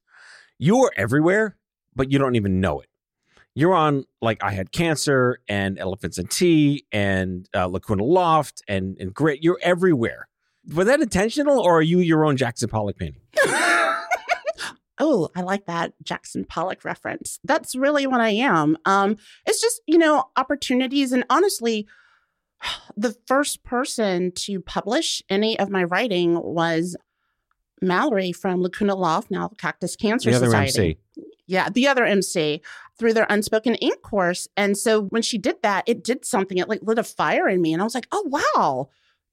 you 0.58 0.78
are 0.84 0.92
everywhere, 0.96 1.56
but 1.94 2.12
you 2.12 2.18
don't 2.18 2.36
even 2.36 2.60
know 2.60 2.80
it. 2.80 2.88
You're 3.54 3.74
on 3.74 4.04
like 4.22 4.42
I 4.44 4.52
had 4.52 4.70
cancer 4.70 5.40
and 5.48 5.76
elephants 5.76 6.18
and 6.18 6.30
tea 6.30 6.86
and 6.92 7.48
uh, 7.52 7.66
Lacuna 7.66 8.04
Loft 8.04 8.62
and 8.68 8.96
and 9.00 9.12
grit. 9.12 9.42
You're 9.42 9.58
everywhere. 9.60 10.28
Was 10.72 10.86
that 10.86 11.00
intentional, 11.00 11.58
or 11.58 11.78
are 11.78 11.82
you 11.82 11.98
your 11.98 12.24
own 12.24 12.36
Jackson 12.36 12.68
Pollock 12.68 12.96
painting? 12.96 13.22
oh, 15.00 15.30
I 15.34 15.40
like 15.40 15.66
that 15.66 15.94
Jackson 16.04 16.44
Pollock 16.44 16.84
reference. 16.84 17.40
That's 17.42 17.74
really 17.74 18.06
what 18.06 18.20
I 18.20 18.30
am. 18.30 18.76
Um, 18.84 19.16
it's 19.46 19.60
just, 19.60 19.80
you 19.86 19.98
know, 19.98 20.26
opportunities. 20.36 21.10
And 21.10 21.24
honestly, 21.30 21.88
the 22.96 23.16
first 23.26 23.62
person 23.64 24.32
to 24.32 24.60
publish 24.60 25.22
any 25.28 25.58
of 25.58 25.70
my 25.70 25.84
writing 25.84 26.40
was 26.42 26.96
Mallory 27.80 28.32
from 28.32 28.62
Lacuna 28.62 28.94
Loft, 28.94 29.30
now 29.30 29.48
Cactus 29.58 29.96
Cancer 29.96 30.30
The 30.30 30.36
other 30.36 30.46
Society. 30.46 30.98
MC. 31.16 31.26
Yeah, 31.46 31.68
the 31.68 31.88
other 31.88 32.04
MC 32.04 32.60
through 32.98 33.14
their 33.14 33.26
unspoken 33.28 33.74
ink 33.76 34.02
course. 34.02 34.46
And 34.56 34.76
so 34.76 35.02
when 35.04 35.22
she 35.22 35.38
did 35.38 35.56
that, 35.62 35.84
it 35.86 36.04
did 36.04 36.24
something. 36.24 36.58
It 36.58 36.68
like 36.68 36.82
lit 36.82 36.98
a 36.98 37.02
fire 37.02 37.48
in 37.48 37.60
me. 37.62 37.72
And 37.72 37.82
I 37.82 37.84
was 37.84 37.94
like, 37.94 38.06
oh, 38.12 38.24
wow, 38.28 38.88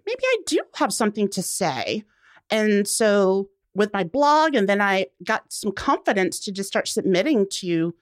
maybe 0.06 0.22
I 0.24 0.38
do 0.48 0.62
have 0.76 0.94
something 0.94 1.28
to 1.30 1.44
say. 1.44 2.04
And 2.50 2.88
so 2.88 3.50
with 3.76 3.94
my 3.94 4.04
blog, 4.04 4.56
and 4.56 4.68
then 4.68 4.82
I 4.82 5.08
got 5.24 5.52
some 5.54 5.72
confidence 5.72 6.40
to 6.40 6.52
just 6.52 6.70
start 6.70 6.88
submitting 6.88 7.46
to 7.52 7.94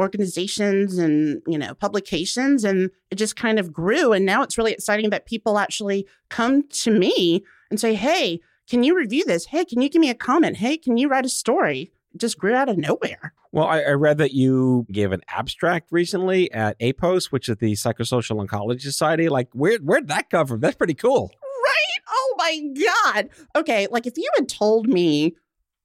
organizations 0.00 0.98
and 0.98 1.42
you 1.46 1.58
know 1.58 1.74
publications 1.74 2.64
and 2.64 2.90
it 3.10 3.16
just 3.16 3.36
kind 3.36 3.58
of 3.58 3.72
grew 3.72 4.12
and 4.12 4.24
now 4.26 4.42
it's 4.42 4.58
really 4.58 4.72
exciting 4.72 5.10
that 5.10 5.26
people 5.26 5.58
actually 5.58 6.06
come 6.30 6.66
to 6.68 6.90
me 6.90 7.44
and 7.70 7.78
say 7.78 7.94
hey 7.94 8.40
can 8.68 8.82
you 8.82 8.96
review 8.96 9.24
this 9.24 9.46
hey 9.46 9.64
can 9.64 9.80
you 9.80 9.88
give 9.88 10.00
me 10.00 10.10
a 10.10 10.14
comment 10.14 10.56
hey 10.56 10.76
can 10.76 10.96
you 10.96 11.08
write 11.08 11.26
a 11.26 11.28
story 11.28 11.92
it 12.12 12.18
just 12.18 12.38
grew 12.38 12.54
out 12.54 12.68
of 12.68 12.76
nowhere 12.78 13.32
Well, 13.52 13.66
I, 13.66 13.80
I 13.80 13.90
read 13.92 14.18
that 14.18 14.32
you 14.32 14.86
gave 14.92 15.10
an 15.12 15.22
abstract 15.28 15.88
recently 15.90 16.50
at 16.52 16.78
APOS, 16.78 17.32
which 17.32 17.48
is 17.48 17.56
the 17.56 17.72
Psychosocial 17.72 18.44
Oncology 18.44 18.82
Society. 18.82 19.28
Like, 19.28 19.48
where 19.52 19.78
where'd 19.78 20.06
that 20.06 20.30
come 20.30 20.46
from? 20.46 20.60
That's 20.60 20.76
pretty 20.76 20.94
cool. 20.94 21.32
Right? 21.64 22.00
Oh 22.08 22.34
my 22.38 22.52
God. 22.86 23.28
Okay. 23.56 23.88
Like 23.90 24.06
if 24.06 24.16
you 24.16 24.30
had 24.36 24.48
told 24.48 24.86
me 24.88 25.34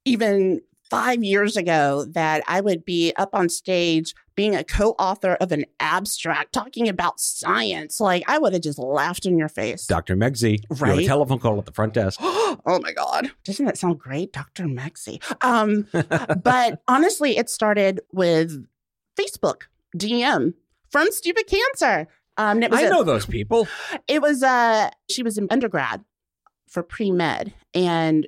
even 0.04 0.60
five 0.90 1.22
years 1.22 1.56
ago 1.56 2.04
that 2.12 2.42
I 2.46 2.60
would 2.60 2.84
be 2.84 3.12
up 3.16 3.30
on 3.34 3.48
stage 3.48 4.14
being 4.34 4.54
a 4.54 4.62
co 4.62 4.90
author 4.98 5.34
of 5.40 5.50
an 5.52 5.64
abstract 5.80 6.52
talking 6.52 6.88
about 6.88 7.18
science, 7.18 8.00
like 8.00 8.22
I 8.28 8.38
would 8.38 8.52
have 8.52 8.62
just 8.62 8.78
laughed 8.78 9.24
in 9.26 9.38
your 9.38 9.48
face. 9.48 9.86
Dr. 9.86 10.16
Megsy, 10.16 10.60
you 10.70 10.76
have 10.86 10.98
a 10.98 11.04
telephone 11.04 11.38
call 11.38 11.58
at 11.58 11.66
the 11.66 11.72
front 11.72 11.94
desk. 11.94 12.18
oh 12.22 12.80
my 12.82 12.92
God. 12.92 13.30
Doesn't 13.44 13.64
that 13.64 13.78
sound 13.78 13.98
great? 13.98 14.32
Dr. 14.32 14.64
Megsy. 14.64 15.22
Um, 15.42 15.86
but 16.42 16.82
honestly, 16.88 17.38
it 17.38 17.48
started 17.48 18.00
with 18.12 18.66
Facebook 19.18 19.62
DM 19.96 20.52
from 20.90 21.10
Stupid 21.10 21.46
Cancer. 21.46 22.08
Um, 22.36 22.58
and 22.58 22.64
it 22.64 22.70
was 22.70 22.80
I 22.80 22.82
a- 22.84 22.90
know 22.90 23.02
those 23.02 23.24
people. 23.24 23.66
it 24.06 24.20
was 24.20 24.42
uh 24.42 24.90
she 25.08 25.22
was 25.22 25.38
in 25.38 25.46
undergrad 25.50 26.04
for 26.68 26.82
pre-med 26.82 27.54
and 27.72 28.26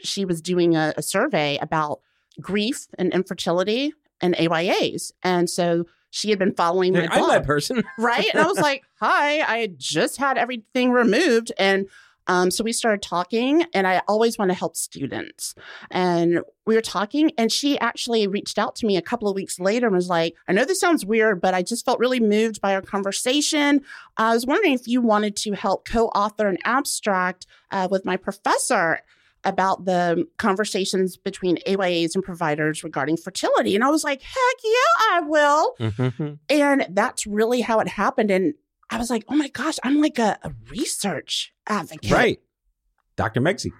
she 0.00 0.24
was 0.24 0.40
doing 0.40 0.76
a, 0.76 0.94
a 0.96 1.02
survey 1.02 1.58
about 1.60 2.00
grief 2.40 2.86
and 2.98 3.12
infertility 3.12 3.92
and 4.20 4.34
AYAs. 4.34 5.12
And 5.22 5.48
so 5.48 5.86
she 6.10 6.30
had 6.30 6.38
been 6.38 6.54
following 6.54 6.92
my 6.92 7.00
I'm 7.02 7.08
that 7.08 7.18
blog, 7.18 7.44
person. 7.44 7.84
right? 7.98 8.28
And 8.32 8.42
I 8.42 8.46
was 8.46 8.58
like, 8.58 8.84
"Hi, 9.00 9.40
I 9.40 9.70
just 9.76 10.16
had 10.16 10.38
everything 10.38 10.90
removed 10.90 11.52
and 11.58 11.88
Um, 12.30 12.50
so 12.50 12.62
we 12.62 12.72
started 12.72 13.00
talking, 13.00 13.64
and 13.72 13.86
I 13.86 14.02
always 14.06 14.36
want 14.36 14.50
to 14.50 14.54
help 14.54 14.76
students. 14.76 15.54
And 15.90 16.40
we 16.66 16.74
were 16.74 16.82
talking, 16.82 17.32
and 17.38 17.50
she 17.50 17.78
actually 17.78 18.26
reached 18.26 18.58
out 18.58 18.76
to 18.76 18.86
me 18.86 18.98
a 18.98 19.02
couple 19.02 19.28
of 19.28 19.34
weeks 19.34 19.58
later 19.58 19.86
and 19.86 19.96
was 19.96 20.10
like, 20.10 20.34
I 20.46 20.52
know 20.52 20.66
this 20.66 20.78
sounds 20.78 21.06
weird, 21.06 21.40
but 21.40 21.54
I 21.54 21.62
just 21.62 21.86
felt 21.86 21.98
really 21.98 22.20
moved 22.20 22.60
by 22.60 22.74
our 22.74 22.82
conversation. 22.82 23.80
I 24.18 24.34
was 24.34 24.44
wondering 24.44 24.74
if 24.74 24.86
you 24.86 25.00
wanted 25.00 25.36
to 25.36 25.52
help 25.52 25.88
co 25.88 26.08
author 26.08 26.48
an 26.48 26.58
abstract 26.66 27.46
uh, 27.70 27.88
with 27.90 28.04
my 28.04 28.18
professor 28.18 29.00
about 29.48 29.84
the 29.84 30.26
conversations 30.36 31.16
between 31.16 31.56
AYAs 31.66 32.14
and 32.14 32.22
providers 32.22 32.84
regarding 32.84 33.16
fertility. 33.16 33.74
And 33.74 33.82
I 33.82 33.88
was 33.88 34.04
like, 34.04 34.22
heck 34.22 34.56
yeah, 34.62 35.12
I 35.12 35.20
will. 35.20 35.74
Mm-hmm. 35.80 36.34
And 36.50 36.86
that's 36.90 37.26
really 37.26 37.60
how 37.60 37.80
it 37.80 37.88
happened. 37.88 38.30
And 38.30 38.54
I 38.90 38.98
was 38.98 39.10
like, 39.10 39.24
oh 39.28 39.36
my 39.36 39.48
gosh, 39.48 39.76
I'm 39.82 40.00
like 40.00 40.18
a, 40.18 40.38
a 40.42 40.52
research 40.70 41.52
advocate. 41.66 42.10
Right. 42.10 42.40
Dr. 43.16 43.40
Megsy. 43.40 43.70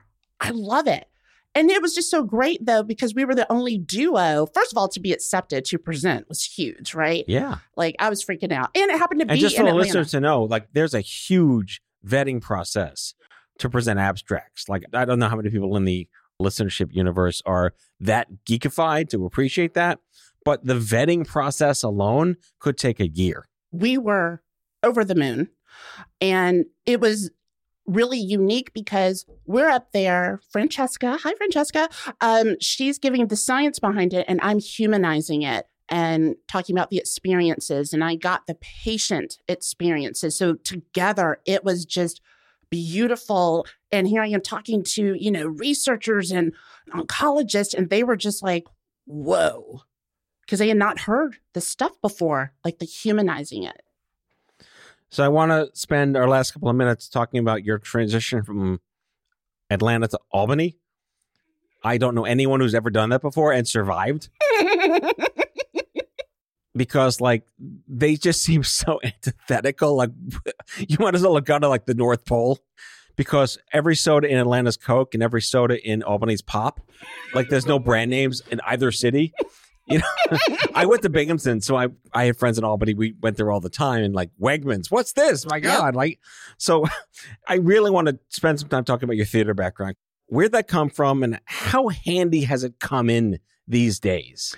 I 0.40 0.50
love 0.50 0.86
it. 0.86 1.06
And 1.54 1.70
it 1.70 1.82
was 1.82 1.94
just 1.94 2.10
so 2.10 2.22
great 2.22 2.64
though, 2.64 2.82
because 2.82 3.14
we 3.14 3.24
were 3.24 3.34
the 3.34 3.50
only 3.50 3.78
duo, 3.78 4.46
first 4.54 4.72
of 4.72 4.78
all, 4.78 4.88
to 4.88 5.00
be 5.00 5.12
accepted 5.12 5.64
to 5.66 5.78
present 5.78 6.28
was 6.28 6.44
huge, 6.44 6.94
right? 6.94 7.24
Yeah. 7.26 7.58
Like 7.76 7.96
I 7.98 8.10
was 8.10 8.24
freaking 8.24 8.52
out. 8.52 8.70
And 8.74 8.90
it 8.90 8.98
happened 8.98 9.20
to 9.20 9.26
And 9.28 9.36
be 9.36 9.40
just 9.40 9.56
for 9.56 9.64
the 9.64 9.74
listeners 9.74 10.10
to 10.12 10.20
know, 10.20 10.44
like 10.44 10.68
there's 10.72 10.94
a 10.94 11.00
huge 11.00 11.80
vetting 12.06 12.40
process 12.40 13.14
to 13.58 13.68
present 13.68 13.98
abstracts. 13.98 14.68
Like 14.68 14.84
I 14.92 15.04
don't 15.04 15.18
know 15.18 15.28
how 15.28 15.36
many 15.36 15.50
people 15.50 15.76
in 15.76 15.84
the 15.84 16.08
listenership 16.40 16.92
universe 16.92 17.42
are 17.44 17.74
that 18.00 18.28
geekified 18.48 19.08
to 19.10 19.26
appreciate 19.26 19.74
that, 19.74 19.98
but 20.44 20.64
the 20.64 20.74
vetting 20.74 21.26
process 21.26 21.82
alone 21.82 22.36
could 22.60 22.78
take 22.78 23.00
a 23.00 23.08
year. 23.08 23.46
we 23.72 23.98
were 23.98 24.42
over 24.82 25.04
the 25.04 25.14
moon. 25.14 25.48
And 26.20 26.66
it 26.86 27.00
was 27.00 27.30
really 27.86 28.18
unique 28.18 28.72
because 28.72 29.24
we're 29.46 29.68
up 29.68 29.92
there. 29.92 30.40
Francesca, 30.50 31.18
hi, 31.22 31.34
Francesca. 31.34 31.88
Um, 32.20 32.56
she's 32.60 32.98
giving 32.98 33.26
the 33.28 33.36
science 33.36 33.78
behind 33.78 34.12
it, 34.12 34.26
and 34.28 34.40
I'm 34.42 34.58
humanizing 34.58 35.42
it 35.42 35.66
and 35.88 36.36
talking 36.48 36.76
about 36.76 36.90
the 36.90 36.98
experiences. 36.98 37.92
And 37.92 38.04
I 38.04 38.14
got 38.14 38.46
the 38.46 38.54
patient 38.54 39.38
experiences. 39.48 40.36
So 40.36 40.54
together, 40.54 41.40
it 41.46 41.64
was 41.64 41.84
just 41.84 42.20
beautiful. 42.70 43.66
And 43.90 44.06
here 44.06 44.22
I 44.22 44.28
am 44.28 44.40
talking 44.40 44.82
to, 44.84 45.14
you 45.14 45.30
know, 45.30 45.46
researchers 45.46 46.30
and 46.30 46.52
oncologists, 46.90 47.74
and 47.74 47.90
they 47.90 48.02
were 48.02 48.16
just 48.16 48.42
like, 48.42 48.66
whoa. 49.06 49.82
Because 50.42 50.58
they 50.58 50.68
had 50.68 50.78
not 50.78 51.00
heard 51.00 51.36
this 51.52 51.68
stuff 51.68 52.00
before, 52.00 52.52
like 52.64 52.78
the 52.78 52.86
humanizing 52.86 53.64
it. 53.64 53.82
So 55.10 55.24
I 55.24 55.28
want 55.28 55.50
to 55.50 55.70
spend 55.78 56.16
our 56.16 56.28
last 56.28 56.52
couple 56.52 56.68
of 56.68 56.76
minutes 56.76 57.08
talking 57.08 57.40
about 57.40 57.64
your 57.64 57.78
transition 57.78 58.42
from 58.42 58.80
Atlanta 59.70 60.08
to 60.08 60.18
Albany. 60.30 60.76
I 61.82 61.98
don't 61.98 62.14
know 62.14 62.24
anyone 62.24 62.60
who's 62.60 62.74
ever 62.74 62.90
done 62.90 63.10
that 63.10 63.22
before 63.22 63.52
and 63.52 63.66
survived 63.66 64.28
because 66.74 67.20
like 67.20 67.46
they 67.88 68.16
just 68.16 68.42
seem 68.42 68.62
so 68.64 69.00
antithetical. 69.02 69.96
Like 69.96 70.10
you 70.78 70.96
might 71.00 71.14
as 71.14 71.22
well 71.22 71.34
have 71.34 71.44
gone 71.44 71.62
to 71.62 71.68
like 71.68 71.86
the 71.86 71.94
North 71.94 72.24
Pole 72.24 72.58
because 73.16 73.58
every 73.72 73.96
soda 73.96 74.28
in 74.28 74.38
Atlanta's 74.38 74.76
Coke 74.76 75.14
and 75.14 75.22
every 75.22 75.42
soda 75.42 75.84
in 75.84 76.02
Albany's 76.02 76.42
Pop. 76.42 76.80
Like 77.34 77.48
there's 77.48 77.66
no 77.66 77.78
brand 77.78 78.10
names 78.10 78.42
in 78.50 78.60
either 78.66 78.92
city. 78.92 79.32
You 79.86 79.98
know, 79.98 80.38
I 80.74 80.84
went 80.84 81.02
to 81.02 81.08
Binghamton, 81.08 81.62
so 81.62 81.74
I 81.76 81.88
I 82.12 82.24
have 82.24 82.36
friends 82.36 82.58
in 82.58 82.64
Albany. 82.64 82.92
We 82.94 83.14
went 83.22 83.38
there 83.38 83.50
all 83.50 83.60
the 83.60 83.70
time, 83.70 84.02
and 84.02 84.14
like 84.14 84.30
Wegmans. 84.40 84.90
What's 84.90 85.12
this? 85.12 85.46
My 85.46 85.60
God! 85.60 85.96
Like, 85.96 86.20
so 86.58 86.84
I 87.46 87.54
really 87.54 87.90
want 87.90 88.08
to 88.08 88.18
spend 88.28 88.60
some 88.60 88.68
time 88.68 88.84
talking 88.84 89.04
about 89.04 89.16
your 89.16 89.24
theater 89.24 89.54
background. 89.54 89.96
Where'd 90.26 90.52
that 90.52 90.68
come 90.68 90.90
from, 90.90 91.22
and 91.22 91.40
how 91.46 91.88
handy 91.88 92.42
has 92.42 92.64
it 92.64 92.80
come 92.80 93.08
in 93.08 93.38
these 93.68 94.00
days? 94.00 94.56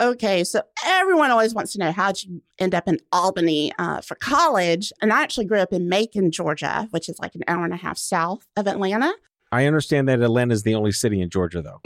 Okay, 0.00 0.44
so 0.44 0.62
everyone 0.84 1.30
always 1.30 1.54
wants 1.54 1.72
to 1.72 1.78
know 1.78 1.92
how'd 1.92 2.22
you 2.22 2.42
end 2.58 2.74
up 2.74 2.88
in 2.88 2.98
Albany 3.12 3.72
uh, 3.78 4.00
for 4.00 4.16
college? 4.16 4.92
And 5.00 5.12
I 5.12 5.22
actually 5.22 5.46
grew 5.46 5.58
up 5.58 5.72
in 5.72 5.88
Macon, 5.88 6.30
Georgia, 6.30 6.88
which 6.90 7.08
is 7.08 7.18
like 7.18 7.34
an 7.34 7.42
hour 7.48 7.64
and 7.64 7.72
a 7.72 7.78
half 7.78 7.98
south 7.98 8.46
of 8.56 8.66
Atlanta. 8.66 9.14
I 9.50 9.64
understand 9.64 10.08
that 10.08 10.20
Atlanta 10.20 10.52
is 10.52 10.62
the 10.62 10.74
only 10.74 10.92
city 10.92 11.22
in 11.22 11.30
Georgia, 11.30 11.62
though, 11.62 11.80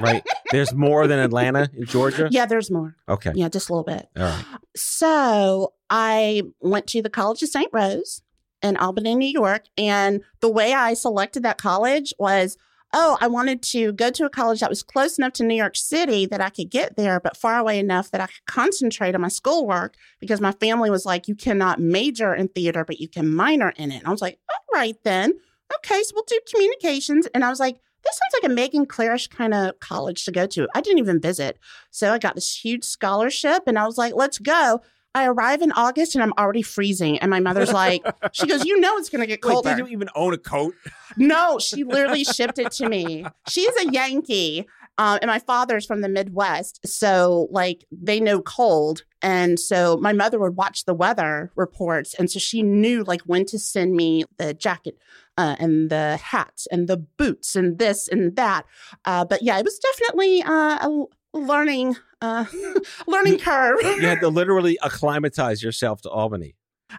right? 0.00 0.26
There's 0.50 0.74
more 0.74 1.06
than 1.06 1.20
Atlanta 1.20 1.70
in 1.76 1.86
Georgia. 1.86 2.28
Yeah, 2.30 2.46
there's 2.46 2.70
more. 2.70 2.96
Okay. 3.08 3.32
Yeah, 3.34 3.48
just 3.48 3.68
a 3.68 3.72
little 3.72 3.84
bit. 3.84 4.08
All 4.16 4.24
right. 4.24 4.44
So 4.74 5.74
I 5.90 6.42
went 6.60 6.88
to 6.88 7.02
the 7.02 7.10
College 7.10 7.42
of 7.42 7.50
St. 7.50 7.68
Rose 7.72 8.22
in 8.62 8.76
Albany, 8.76 9.14
New 9.14 9.28
York. 9.28 9.66
And 9.76 10.22
the 10.40 10.50
way 10.50 10.72
I 10.72 10.94
selected 10.94 11.42
that 11.42 11.58
college 11.58 12.14
was 12.18 12.56
oh, 12.92 13.16
I 13.20 13.26
wanted 13.26 13.62
to 13.62 13.92
go 13.92 14.10
to 14.10 14.24
a 14.24 14.30
college 14.30 14.60
that 14.60 14.68
was 14.68 14.82
close 14.82 15.18
enough 15.18 15.32
to 15.34 15.44
New 15.44 15.54
York 15.54 15.76
City 15.76 16.26
that 16.26 16.40
I 16.40 16.50
could 16.50 16.70
get 16.70 16.96
there, 16.96 17.20
but 17.20 17.36
far 17.36 17.58
away 17.58 17.78
enough 17.78 18.10
that 18.10 18.20
I 18.20 18.26
could 18.26 18.44
concentrate 18.46 19.14
on 19.14 19.20
my 19.20 19.28
schoolwork 19.28 19.94
because 20.20 20.40
my 20.40 20.52
family 20.52 20.90
was 20.90 21.06
like, 21.06 21.28
you 21.28 21.34
cannot 21.34 21.80
major 21.80 22.34
in 22.34 22.48
theater, 22.48 22.84
but 22.84 23.00
you 23.00 23.08
can 23.08 23.34
minor 23.34 23.70
in 23.76 23.90
it. 23.90 23.98
And 23.98 24.06
I 24.06 24.10
was 24.10 24.22
like, 24.22 24.38
all 24.50 24.78
right, 24.78 24.96
then. 25.04 25.32
Okay, 25.76 26.02
so 26.02 26.12
we'll 26.14 26.24
do 26.26 26.38
communications. 26.50 27.26
And 27.34 27.44
I 27.44 27.48
was 27.48 27.60
like, 27.60 27.78
this 28.04 28.18
sounds 28.18 28.42
like 28.42 28.50
a 28.50 28.54
Megan 28.54 28.86
Clarish 28.86 29.28
kind 29.28 29.54
of 29.54 29.78
college 29.80 30.24
to 30.24 30.32
go 30.32 30.46
to. 30.46 30.68
I 30.74 30.80
didn't 30.80 30.98
even 30.98 31.20
visit. 31.20 31.58
So 31.90 32.12
I 32.12 32.18
got 32.18 32.34
this 32.34 32.54
huge 32.64 32.84
scholarship 32.84 33.62
and 33.66 33.78
I 33.78 33.86
was 33.86 33.96
like, 33.96 34.14
let's 34.14 34.38
go. 34.38 34.80
I 35.14 35.26
arrive 35.26 35.62
in 35.62 35.72
August 35.72 36.14
and 36.14 36.22
I'm 36.22 36.32
already 36.38 36.62
freezing. 36.62 37.18
And 37.18 37.30
my 37.30 37.40
mother's 37.40 37.72
like, 37.72 38.02
she 38.32 38.46
goes, 38.46 38.64
you 38.64 38.80
know 38.80 38.96
it's 38.96 39.10
going 39.10 39.20
to 39.20 39.26
get 39.26 39.44
Wait, 39.44 39.52
colder. 39.52 39.70
did 39.70 39.78
you 39.78 39.86
even 39.88 40.08
own 40.14 40.34
a 40.34 40.38
coat? 40.38 40.74
No, 41.18 41.58
she 41.58 41.84
literally 41.84 42.24
shipped 42.24 42.58
it 42.58 42.72
to 42.72 42.88
me. 42.88 43.26
She's 43.46 43.68
a 43.84 43.92
Yankee. 43.92 44.66
Um, 44.96 45.18
and 45.20 45.28
my 45.28 45.38
father's 45.40 45.84
from 45.84 46.00
the 46.00 46.08
Midwest. 46.08 46.80
So, 46.86 47.48
like, 47.50 47.84
they 47.92 48.18
know 48.18 48.40
cold. 48.40 49.04
And 49.20 49.60
so 49.60 49.98
my 49.98 50.14
mother 50.14 50.38
would 50.38 50.56
watch 50.56 50.86
the 50.86 50.94
weather 50.94 51.52
reports. 51.54 52.14
And 52.14 52.30
so 52.30 52.38
she 52.38 52.62
knew, 52.62 53.04
like, 53.04 53.20
when 53.22 53.44
to 53.44 53.58
send 53.58 53.94
me 53.94 54.24
the 54.38 54.54
jacket 54.54 54.96
uh, 55.36 55.56
and 55.58 55.90
the 55.90 56.16
hats 56.16 56.66
and 56.70 56.88
the 56.88 56.96
boots 56.96 57.56
and 57.56 57.78
this 57.78 58.08
and 58.08 58.34
that. 58.36 58.64
Uh, 59.04 59.26
but 59.26 59.42
yeah, 59.42 59.58
it 59.58 59.64
was 59.66 59.78
definitely 59.78 60.42
uh, 60.42 60.88
a 60.88 61.04
learning, 61.32 61.96
uh, 62.20 62.44
learning 63.06 63.38
curve. 63.38 63.78
You 63.82 64.06
had 64.06 64.20
to 64.20 64.28
literally 64.30 64.78
acclimatize 64.82 65.62
yourself 65.62 66.02
to 66.02 66.10
Albany. 66.10 66.54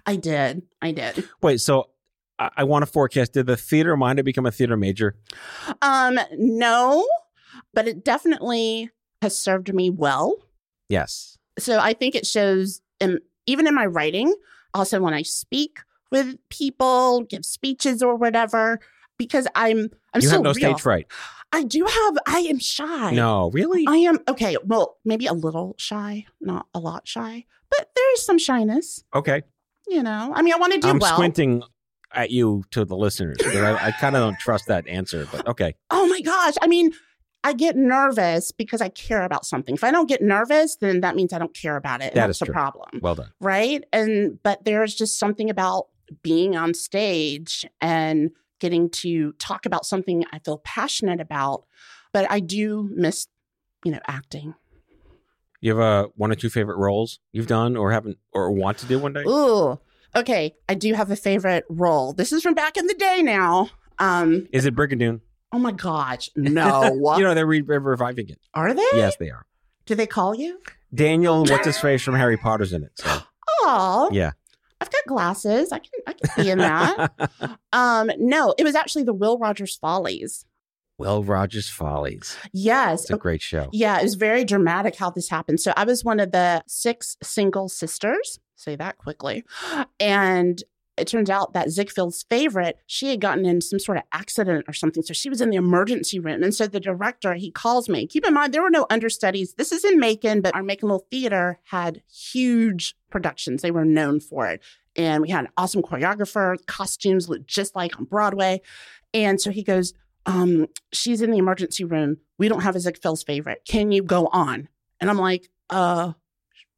I 0.05 0.15
did. 0.15 0.63
I 0.81 0.91
did. 0.91 1.27
Wait, 1.41 1.61
so 1.61 1.89
I, 2.39 2.49
I 2.57 2.63
want 2.63 2.83
to 2.83 2.87
forecast. 2.87 3.33
Did 3.33 3.45
the 3.45 3.57
theater 3.57 3.95
mind 3.95 4.17
to 4.17 4.23
become 4.23 4.45
a 4.45 4.51
theater 4.51 4.77
major? 4.77 5.15
Um, 5.81 6.19
no, 6.37 7.07
but 7.73 7.87
it 7.87 8.03
definitely 8.03 8.89
has 9.21 9.37
served 9.37 9.73
me 9.73 9.89
well. 9.89 10.35
Yes. 10.89 11.37
So 11.59 11.79
I 11.79 11.93
think 11.93 12.15
it 12.15 12.25
shows, 12.25 12.81
in, 12.99 13.19
even 13.45 13.67
in 13.67 13.75
my 13.75 13.85
writing, 13.85 14.33
also 14.73 14.99
when 14.99 15.13
I 15.13 15.21
speak 15.21 15.79
with 16.11 16.37
people, 16.49 17.21
give 17.23 17.45
speeches 17.45 18.01
or 18.01 18.15
whatever, 18.15 18.79
because 19.17 19.47
I'm 19.55 19.89
I'm 20.13 20.21
you 20.21 20.27
so 20.27 20.35
have 20.35 20.43
no 20.43 20.49
real. 20.49 20.53
stage 20.55 20.81
fright. 20.81 21.07
I 21.53 21.63
do 21.63 21.85
have. 21.85 22.17
I 22.25 22.39
am 22.39 22.57
shy. 22.59 23.11
No, 23.11 23.51
really? 23.51 23.85
I 23.87 23.97
am 23.97 24.17
okay. 24.27 24.57
Well, 24.65 24.97
maybe 25.05 25.27
a 25.27 25.33
little 25.33 25.75
shy, 25.77 26.25
not 26.41 26.65
a 26.73 26.79
lot 26.79 27.07
shy, 27.07 27.45
but 27.69 27.89
there 27.95 28.13
is 28.15 28.25
some 28.25 28.39
shyness. 28.39 29.03
okay. 29.13 29.43
You 29.87 30.01
know, 30.01 30.31
I 30.33 30.41
mean, 30.41 30.53
I 30.53 30.57
want 30.57 30.73
to 30.73 30.79
do 30.79 30.87
I'm 30.87 30.97
well. 30.97 31.13
squinting 31.13 31.61
at 32.13 32.31
you 32.31 32.63
to 32.71 32.85
the 32.85 32.95
listeners. 32.95 33.37
I, 33.45 33.87
I 33.87 33.91
kind 33.91 34.15
of 34.15 34.21
don't 34.21 34.39
trust 34.39 34.67
that 34.67 34.87
answer, 34.87 35.27
but 35.31 35.45
okay. 35.47 35.75
Oh 35.91 36.07
my 36.07 36.21
gosh! 36.21 36.53
I 36.61 36.67
mean, 36.67 36.91
I 37.43 37.51
get 37.53 37.75
nervous 37.75 38.51
because 38.53 38.81
I 38.81 38.87
care 38.89 39.23
about 39.23 39.45
something. 39.45 39.75
If 39.75 39.83
I 39.83 39.91
don't 39.91 40.07
get 40.07 40.21
nervous, 40.21 40.77
then 40.77 41.01
that 41.01 41.15
means 41.15 41.33
I 41.33 41.37
don't 41.37 41.53
care 41.53 41.75
about 41.75 42.01
it. 42.01 42.13
That 42.13 42.27
that's 42.27 42.41
is 42.41 42.47
the 42.47 42.53
problem. 42.53 43.01
Well 43.01 43.15
done. 43.15 43.31
right? 43.41 43.83
And 43.91 44.39
but 44.41 44.63
there's 44.63 44.95
just 44.95 45.19
something 45.19 45.49
about 45.49 45.87
being 46.21 46.55
on 46.55 46.73
stage 46.73 47.65
and 47.81 48.31
getting 48.63 48.89
to 48.89 49.33
talk 49.33 49.65
about 49.65 49.85
something 49.85 50.23
I 50.31 50.39
feel 50.39 50.59
passionate 50.59 51.19
about. 51.19 51.65
But 52.13 52.31
I 52.31 52.39
do 52.39 52.89
miss, 52.95 53.27
you 53.83 53.91
know, 53.91 53.99
acting. 54.07 54.53
You 55.59 55.75
have 55.77 55.79
uh, 55.79 56.07
one 56.15 56.31
or 56.31 56.35
two 56.35 56.49
favorite 56.49 56.77
roles 56.77 57.19
you've 57.33 57.47
done 57.47 57.75
or 57.75 57.91
haven't 57.91 58.17
or 58.31 58.51
want 58.53 58.77
to 58.79 58.85
do 58.85 58.99
one 58.99 59.11
day? 59.11 59.23
Ooh, 59.27 59.77
okay. 60.15 60.55
I 60.69 60.75
do 60.75 60.93
have 60.93 61.11
a 61.11 61.15
favorite 61.17 61.65
role. 61.69 62.13
This 62.13 62.31
is 62.31 62.41
from 62.41 62.53
back 62.53 62.77
in 62.77 62.87
the 62.87 62.93
day 62.93 63.21
now. 63.21 63.69
Um, 63.99 64.47
Is 64.53 64.65
it 64.65 64.75
Brigadoon? 64.75 65.19
oh 65.51 65.59
my 65.59 65.71
gosh, 65.71 66.29
no. 66.35 67.15
you 67.17 67.23
know, 67.23 67.33
they're 67.35 67.45
re- 67.45 67.61
re- 67.61 67.77
reviving 67.77 68.27
it. 68.29 68.39
Are 68.53 68.73
they? 68.73 68.87
Yes, 68.93 69.15
they 69.17 69.29
are. 69.29 69.45
Do 69.85 69.93
they 69.95 70.07
call 70.07 70.33
you? 70.33 70.59
Daniel, 70.93 71.43
what's 71.43 71.65
his 71.65 71.77
face 71.77 72.01
from 72.01 72.15
Harry 72.15 72.37
Potter's 72.37 72.71
in 72.73 72.83
it. 72.83 72.91
So, 72.95 73.19
Oh, 73.65 74.09
yeah. 74.11 74.31
I've 74.83 74.91
got 74.91 75.05
glasses. 75.07 75.71
I 75.71 75.79
can 75.79 75.91
I 76.05 76.13
can 76.13 76.43
be 76.43 76.49
in 76.49 76.57
that. 76.57 77.13
um, 77.73 78.11
no, 78.19 78.53
it 78.57 78.65
was 78.65 78.75
actually 78.75 79.03
the 79.03 79.13
Will 79.13 79.37
Rogers 79.37 79.77
Follies. 79.77 80.45
Will 80.97 81.23
Rogers 81.23 81.69
Follies. 81.69 82.35
Yes. 82.51 83.03
It's 83.03 83.11
a 83.11 83.17
great 83.17 83.41
show. 83.41 83.69
Yeah, 83.71 83.97
it 83.99 84.03
was 84.03 84.15
very 84.15 84.43
dramatic 84.43 84.97
how 84.97 85.09
this 85.09 85.29
happened. 85.29 85.61
So 85.61 85.71
I 85.77 85.85
was 85.85 86.03
one 86.03 86.19
of 86.19 86.33
the 86.33 86.63
six 86.67 87.15
single 87.23 87.69
sisters, 87.69 88.39
say 88.57 88.75
that 88.75 88.97
quickly. 88.97 89.45
And 90.01 90.61
it 90.97 91.07
turns 91.07 91.29
out 91.29 91.53
that 91.53 91.69
Ziegfeld's 91.69 92.23
favorite, 92.29 92.77
she 92.85 93.09
had 93.09 93.19
gotten 93.19 93.45
in 93.45 93.61
some 93.61 93.79
sort 93.79 93.97
of 93.97 94.03
accident 94.11 94.65
or 94.67 94.73
something. 94.73 95.01
So 95.01 95.13
she 95.13 95.29
was 95.29 95.41
in 95.41 95.49
the 95.49 95.55
emergency 95.57 96.19
room. 96.19 96.43
And 96.43 96.53
so 96.53 96.67
the 96.67 96.79
director, 96.79 97.33
he 97.33 97.51
calls 97.51 97.89
me. 97.89 98.05
Keep 98.05 98.27
in 98.27 98.33
mind, 98.33 98.53
there 98.53 98.61
were 98.61 98.69
no 98.69 98.85
understudies. 98.89 99.55
This 99.55 99.71
is 99.71 99.83
in 99.83 99.99
Macon, 99.99 100.41
but 100.41 100.53
our 100.53 100.63
Macon 100.63 100.89
Little 100.89 101.07
Theater 101.09 101.59
had 101.63 102.03
huge 102.11 102.95
productions. 103.09 103.61
They 103.61 103.71
were 103.71 103.85
known 103.85 104.19
for 104.19 104.47
it. 104.47 104.61
And 104.95 105.23
we 105.23 105.29
had 105.29 105.45
an 105.45 105.51
awesome 105.57 105.81
choreographer, 105.81 106.63
costumes 106.67 107.27
looked 107.27 107.47
just 107.47 107.75
like 107.75 107.97
on 107.97 108.05
Broadway. 108.05 108.61
And 109.13 109.41
so 109.41 109.49
he 109.49 109.63
goes, 109.63 109.93
um, 110.25 110.67
she's 110.91 111.21
in 111.21 111.31
the 111.31 111.37
emergency 111.37 111.83
room. 111.83 112.17
We 112.37 112.47
don't 112.47 112.61
have 112.61 112.75
a 112.75 112.79
Ziegfeld's 112.79 113.23
favorite. 113.23 113.61
Can 113.67 113.91
you 113.91 114.03
go 114.03 114.27
on? 114.27 114.69
And 115.01 115.09
I'm 115.09 115.17
like, 115.17 115.49
uh, 115.69 116.13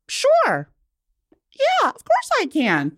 sure. 0.08 0.70
Yeah, 1.56 1.90
of 1.90 2.04
course 2.04 2.30
I 2.42 2.46
can. 2.48 2.98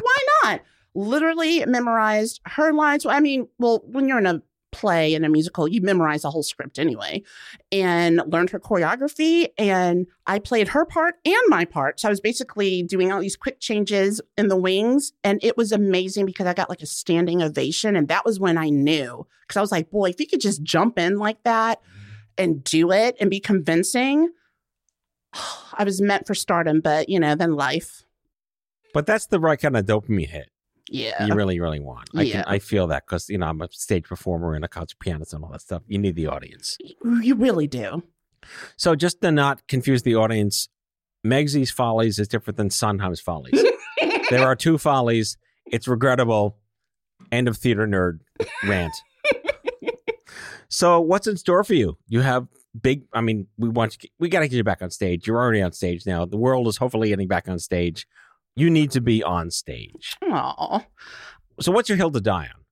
Why 0.00 0.16
not? 0.44 0.60
Literally 0.94 1.64
memorized 1.66 2.40
her 2.46 2.72
lines. 2.72 3.04
I 3.04 3.20
mean, 3.20 3.48
well, 3.58 3.82
when 3.86 4.08
you're 4.08 4.18
in 4.18 4.26
a 4.26 4.42
play 4.72 5.14
and 5.14 5.24
a 5.24 5.28
musical, 5.28 5.66
you 5.66 5.80
memorize 5.80 6.22
the 6.22 6.30
whole 6.30 6.42
script 6.42 6.78
anyway, 6.78 7.22
and 7.72 8.20
learned 8.26 8.50
her 8.50 8.60
choreography. 8.60 9.48
And 9.56 10.06
I 10.26 10.38
played 10.38 10.68
her 10.68 10.84
part 10.84 11.14
and 11.24 11.42
my 11.48 11.64
part. 11.64 11.98
So 11.98 12.08
I 12.08 12.10
was 12.10 12.20
basically 12.20 12.82
doing 12.82 13.10
all 13.10 13.20
these 13.20 13.36
quick 13.36 13.58
changes 13.58 14.20
in 14.36 14.48
the 14.48 14.56
wings. 14.56 15.12
And 15.24 15.40
it 15.42 15.56
was 15.56 15.72
amazing 15.72 16.26
because 16.26 16.46
I 16.46 16.52
got 16.52 16.68
like 16.68 16.82
a 16.82 16.86
standing 16.86 17.42
ovation. 17.42 17.96
And 17.96 18.08
that 18.08 18.26
was 18.26 18.38
when 18.38 18.58
I 18.58 18.68
knew, 18.68 19.26
because 19.42 19.56
I 19.56 19.62
was 19.62 19.72
like, 19.72 19.90
boy, 19.90 20.10
if 20.10 20.20
you 20.20 20.26
could 20.26 20.40
just 20.42 20.62
jump 20.62 20.98
in 20.98 21.18
like 21.18 21.42
that 21.44 21.80
and 22.36 22.62
do 22.62 22.92
it 22.92 23.16
and 23.18 23.30
be 23.30 23.40
convincing, 23.40 24.30
I 25.76 25.84
was 25.84 26.00
meant 26.00 26.26
for 26.26 26.34
stardom, 26.34 26.80
but 26.80 27.08
you 27.08 27.20
know, 27.20 27.34
then 27.34 27.54
life. 27.54 28.02
But 28.94 29.06
that's 29.06 29.26
the 29.26 29.38
right 29.40 29.58
kind 29.60 29.76
of 29.76 29.84
dopamine 29.84 30.28
hit 30.28 30.48
Yeah. 30.88 31.24
you 31.26 31.34
really, 31.34 31.60
really 31.60 31.80
want. 31.80 32.08
I 32.14 32.22
Yeah. 32.22 32.42
can, 32.42 32.44
I 32.46 32.58
feel 32.58 32.86
that 32.88 33.04
because 33.06 33.28
you 33.28 33.38
know 33.38 33.46
I'm 33.46 33.60
a 33.60 33.68
stage 33.70 34.04
performer 34.04 34.54
and 34.54 34.64
a 34.64 34.68
concert 34.68 34.98
pianist 35.00 35.34
and 35.34 35.44
all 35.44 35.50
that 35.52 35.60
stuff. 35.60 35.82
You 35.86 35.98
need 35.98 36.16
the 36.16 36.26
audience. 36.28 36.78
You 37.22 37.34
really 37.34 37.66
do. 37.66 38.02
So 38.76 38.94
just 38.94 39.20
to 39.22 39.30
not 39.32 39.66
confuse 39.68 40.02
the 40.02 40.14
audience, 40.14 40.68
Megsy's 41.26 41.70
Follies 41.70 42.18
is 42.18 42.28
different 42.28 42.56
than 42.56 42.70
Sondheim's 42.70 43.20
Follies. 43.20 43.60
there 44.30 44.46
are 44.46 44.54
two 44.56 44.78
follies. 44.78 45.36
It's 45.66 45.88
regrettable. 45.88 46.56
End 47.32 47.48
of 47.48 47.56
theater 47.56 47.86
nerd 47.88 48.20
rant. 48.64 48.92
so 50.68 51.00
what's 51.00 51.26
in 51.26 51.36
store 51.36 51.64
for 51.64 51.74
you? 51.74 51.96
You 52.08 52.20
have 52.20 52.46
big. 52.82 53.02
I 53.12 53.20
mean, 53.20 53.46
we 53.58 53.68
want 53.68 54.02
you, 54.02 54.08
we 54.18 54.28
got 54.28 54.40
to 54.40 54.48
get 54.48 54.56
you 54.56 54.64
back 54.64 54.82
on 54.82 54.90
stage. 54.90 55.26
You're 55.26 55.38
already 55.38 55.62
on 55.62 55.72
stage 55.72 56.06
now. 56.06 56.24
The 56.24 56.36
world 56.36 56.68
is 56.68 56.76
hopefully 56.76 57.08
getting 57.08 57.28
back 57.28 57.48
on 57.48 57.58
stage. 57.58 58.06
You 58.54 58.70
need 58.70 58.90
to 58.92 59.00
be 59.00 59.22
on 59.22 59.50
stage. 59.50 60.16
Aw. 60.22 60.84
So 61.60 61.72
what's 61.72 61.88
your 61.88 61.98
hill 61.98 62.10
to 62.10 62.20
die 62.20 62.48
on? 62.54 62.64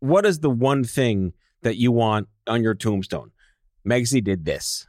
What 0.00 0.26
is 0.26 0.40
the 0.40 0.50
one 0.50 0.84
thing 0.84 1.32
that 1.62 1.76
you 1.76 1.92
want 1.92 2.28
on 2.46 2.62
your 2.62 2.74
tombstone? 2.74 3.30
Megsy 3.86 4.22
did 4.22 4.44
this. 4.44 4.86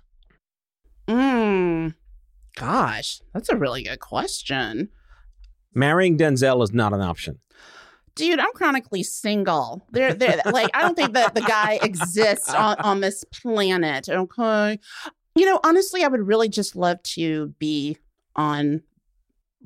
Mm. 1.07 1.93
Gosh, 2.55 3.21
that's 3.33 3.49
a 3.49 3.55
really 3.55 3.83
good 3.83 3.99
question. 3.99 4.89
Marrying 5.73 6.17
Denzel 6.17 6.63
is 6.63 6.73
not 6.73 6.93
an 6.93 7.01
option. 7.01 7.39
Dude, 8.15 8.39
I'm 8.39 8.53
chronically 8.53 9.03
single. 9.03 9.85
There, 9.91 10.13
there. 10.13 10.41
Like, 10.45 10.69
I 10.73 10.81
don't 10.81 10.95
think 10.95 11.13
that 11.13 11.35
the 11.35 11.41
guy 11.41 11.79
exists 11.83 12.49
on, 12.49 12.77
on 12.79 13.01
this 13.01 13.23
planet. 13.25 14.07
Okay, 14.07 14.79
you 15.35 15.45
know, 15.45 15.59
honestly, 15.63 16.03
I 16.03 16.07
would 16.07 16.25
really 16.25 16.47
just 16.47 16.75
love 16.75 17.03
to 17.03 17.53
be 17.59 17.97
on 18.35 18.81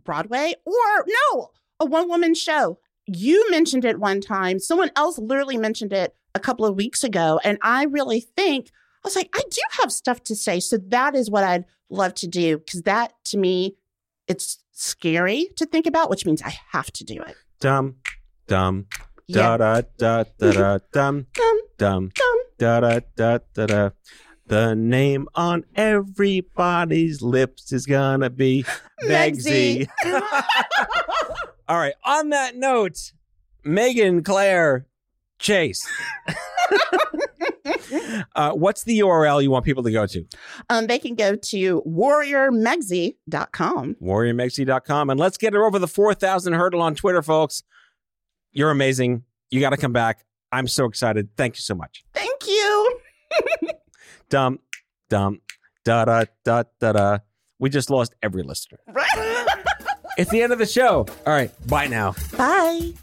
Broadway 0.04 0.56
or 0.66 1.06
no, 1.08 1.50
a 1.80 1.86
one 1.86 2.10
woman 2.10 2.34
show. 2.34 2.80
You 3.06 3.50
mentioned 3.52 3.86
it 3.86 4.00
one 4.00 4.22
time. 4.22 4.60
Someone 4.60 4.92
else 4.96 5.20
literally 5.20 5.58
mentioned 5.58 5.94
it 5.94 6.16
a 6.34 6.40
couple 6.40 6.66
of 6.66 6.76
weeks 6.76 7.04
ago, 7.04 7.40
and 7.44 7.58
I 7.62 7.86
really 7.86 8.22
think 8.22 8.72
I 9.04 9.08
was 9.08 9.16
like, 9.16 9.30
I 9.36 9.42
do 9.50 9.62
have 9.82 9.92
stuff 9.92 10.24
to 10.24 10.36
say. 10.36 10.60
So 10.60 10.78
that 10.88 11.16
is 11.16 11.30
what 11.30 11.44
I'd 11.44 11.66
love 11.90 12.14
to 12.16 12.28
do 12.28 12.58
because 12.58 12.82
that 12.84 13.14
to 13.26 13.38
me, 13.38 13.76
it's 14.28 14.60
scary 14.72 15.50
to 15.56 15.66
think 15.66 15.86
about, 15.86 16.10
which 16.10 16.26
means 16.26 16.42
I 16.42 16.56
have 16.72 16.92
to 16.94 17.04
do 17.04 17.22
it. 17.22 17.36
Dum, 17.60 17.96
dum, 18.50 18.88
da 19.30 19.56
da 19.58 19.82
da 19.98 20.24
da 20.40 20.52
da 20.52 20.80
dum, 20.92 21.28
Dum, 21.78 21.78
dum, 21.78 22.12
da 22.58 22.80
da 22.82 23.00
da 23.16 23.38
da 23.54 23.66
da. 23.66 23.90
The 24.48 24.76
name 24.76 25.28
on 25.36 25.64
everybody's 25.76 27.22
lips 27.22 27.72
is 27.72 27.86
gonna 27.86 28.30
be 28.32 28.66
Megsy. 29.04 29.88
All 31.68 31.78
right. 31.78 31.94
On 32.04 32.30
that 32.30 32.56
note, 32.56 33.12
Megan 33.64 34.24
Claire 34.24 34.88
Chase. 35.38 35.88
uh, 38.36 38.52
what's 38.54 38.84
the 38.84 38.98
URL 39.00 39.44
you 39.44 39.52
want 39.52 39.66
people 39.66 39.84
to 39.84 39.92
go 39.92 40.08
to? 40.08 40.26
um, 40.72 40.88
they 40.88 40.98
can 40.98 41.14
go 41.14 41.36
to 41.36 41.84
warriormegsy.com. 41.88 43.96
warriormegsy.com. 44.02 45.10
And 45.12 45.20
let's 45.20 45.38
get 45.38 45.54
her 45.54 45.64
over 45.64 45.78
the 45.78 45.88
4,000 45.88 46.54
hurdle 46.54 46.82
on 46.82 46.96
Twitter, 46.96 47.22
folks. 47.22 47.62
You're 48.52 48.72
amazing. 48.72 49.24
You 49.50 49.60
got 49.60 49.72
to 49.72 49.78
come 49.78 49.94
back. 49.94 50.26
I'm 50.52 50.68
so 50.68 50.86
excited. 50.86 51.30
Thank 51.38 51.56
you 51.56 51.62
so 51.62 51.76
much. 51.76 52.04
Thank 52.14 52.48
you. 52.48 53.00
Dum, 54.30 54.60
dum, 55.10 55.42
da 55.84 56.06
da 56.06 56.26
da 56.44 56.64
da 56.80 56.92
da. 56.92 57.18
We 57.58 57.70
just 57.70 57.90
lost 57.90 58.14
every 58.22 58.44
listener. 58.44 58.78
It's 60.20 60.30
the 60.30 60.44
end 60.44 60.54
of 60.54 60.60
the 60.60 60.66
show. 60.68 61.08
All 61.26 61.34
right. 61.34 61.52
Bye 61.68 61.88
now. 61.88 62.14
Bye. 62.38 62.94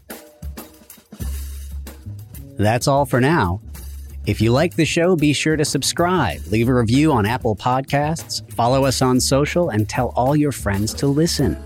That's 2.57 2.87
all 2.87 3.05
for 3.05 3.19
now. 3.19 3.61
If 4.25 4.41
you 4.41 4.51
like 4.51 4.75
the 4.75 4.85
show, 4.85 5.15
be 5.15 5.31
sure 5.31 5.55
to 5.55 5.63
subscribe, 5.63 6.41
leave 6.47 6.67
a 6.67 6.73
review 6.73 7.13
on 7.13 7.25
Apple 7.25 7.55
Podcasts, 7.55 8.49
follow 8.51 8.83
us 8.83 9.01
on 9.01 9.19
social, 9.21 9.69
and 9.69 9.87
tell 9.87 10.09
all 10.17 10.35
your 10.35 10.51
friends 10.51 10.93
to 10.95 11.07
listen. 11.07 11.57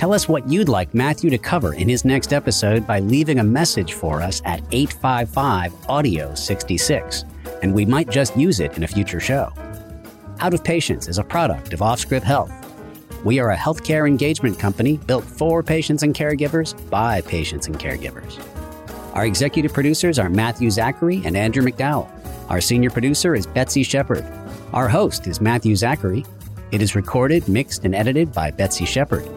Tell 0.00 0.14
us 0.14 0.30
what 0.30 0.48
you'd 0.48 0.70
like 0.70 0.94
Matthew 0.94 1.28
to 1.28 1.36
cover 1.36 1.74
in 1.74 1.86
his 1.86 2.06
next 2.06 2.32
episode 2.32 2.86
by 2.86 3.00
leaving 3.00 3.38
a 3.38 3.44
message 3.44 3.92
for 3.92 4.22
us 4.22 4.40
at 4.46 4.62
855 4.72 5.74
Audio 5.90 6.34
66, 6.34 7.26
and 7.60 7.74
we 7.74 7.84
might 7.84 8.08
just 8.08 8.34
use 8.34 8.60
it 8.60 8.78
in 8.78 8.84
a 8.84 8.88
future 8.88 9.20
show. 9.20 9.52
Out 10.38 10.54
of 10.54 10.64
Patients 10.64 11.06
is 11.06 11.18
a 11.18 11.22
product 11.22 11.74
of 11.74 11.80
Offscript 11.80 12.22
Health. 12.22 12.50
We 13.26 13.40
are 13.40 13.50
a 13.50 13.56
healthcare 13.58 14.08
engagement 14.08 14.58
company 14.58 14.96
built 14.96 15.22
for 15.22 15.62
patients 15.62 16.02
and 16.02 16.14
caregivers 16.14 16.72
by 16.88 17.20
patients 17.20 17.66
and 17.66 17.78
caregivers. 17.78 18.42
Our 19.14 19.26
executive 19.26 19.74
producers 19.74 20.18
are 20.18 20.30
Matthew 20.30 20.70
Zachary 20.70 21.20
and 21.26 21.36
Andrew 21.36 21.62
McDowell. 21.62 22.08
Our 22.48 22.62
senior 22.62 22.88
producer 22.88 23.34
is 23.34 23.46
Betsy 23.46 23.82
Shepard. 23.82 24.24
Our 24.72 24.88
host 24.88 25.26
is 25.26 25.42
Matthew 25.42 25.76
Zachary. 25.76 26.24
It 26.70 26.80
is 26.80 26.96
recorded, 26.96 27.46
mixed, 27.50 27.84
and 27.84 27.94
edited 27.94 28.32
by 28.32 28.50
Betsy 28.50 28.86
Shepard. 28.86 29.28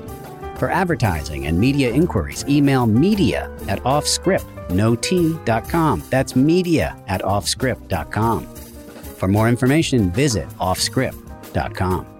For 0.56 0.70
advertising 0.70 1.48
and 1.48 1.60
media 1.60 1.92
inquiries, 1.92 2.46
email 2.48 2.86
media 2.86 3.52
at 3.68 3.82
offscript.com. 3.84 6.04
That's 6.10 6.36
media 6.36 7.04
at 7.08 7.22
offscript.com. 7.22 8.46
For 9.18 9.28
more 9.28 9.50
information, 9.50 10.12
visit 10.12 10.48
offscript.com. 10.60 12.13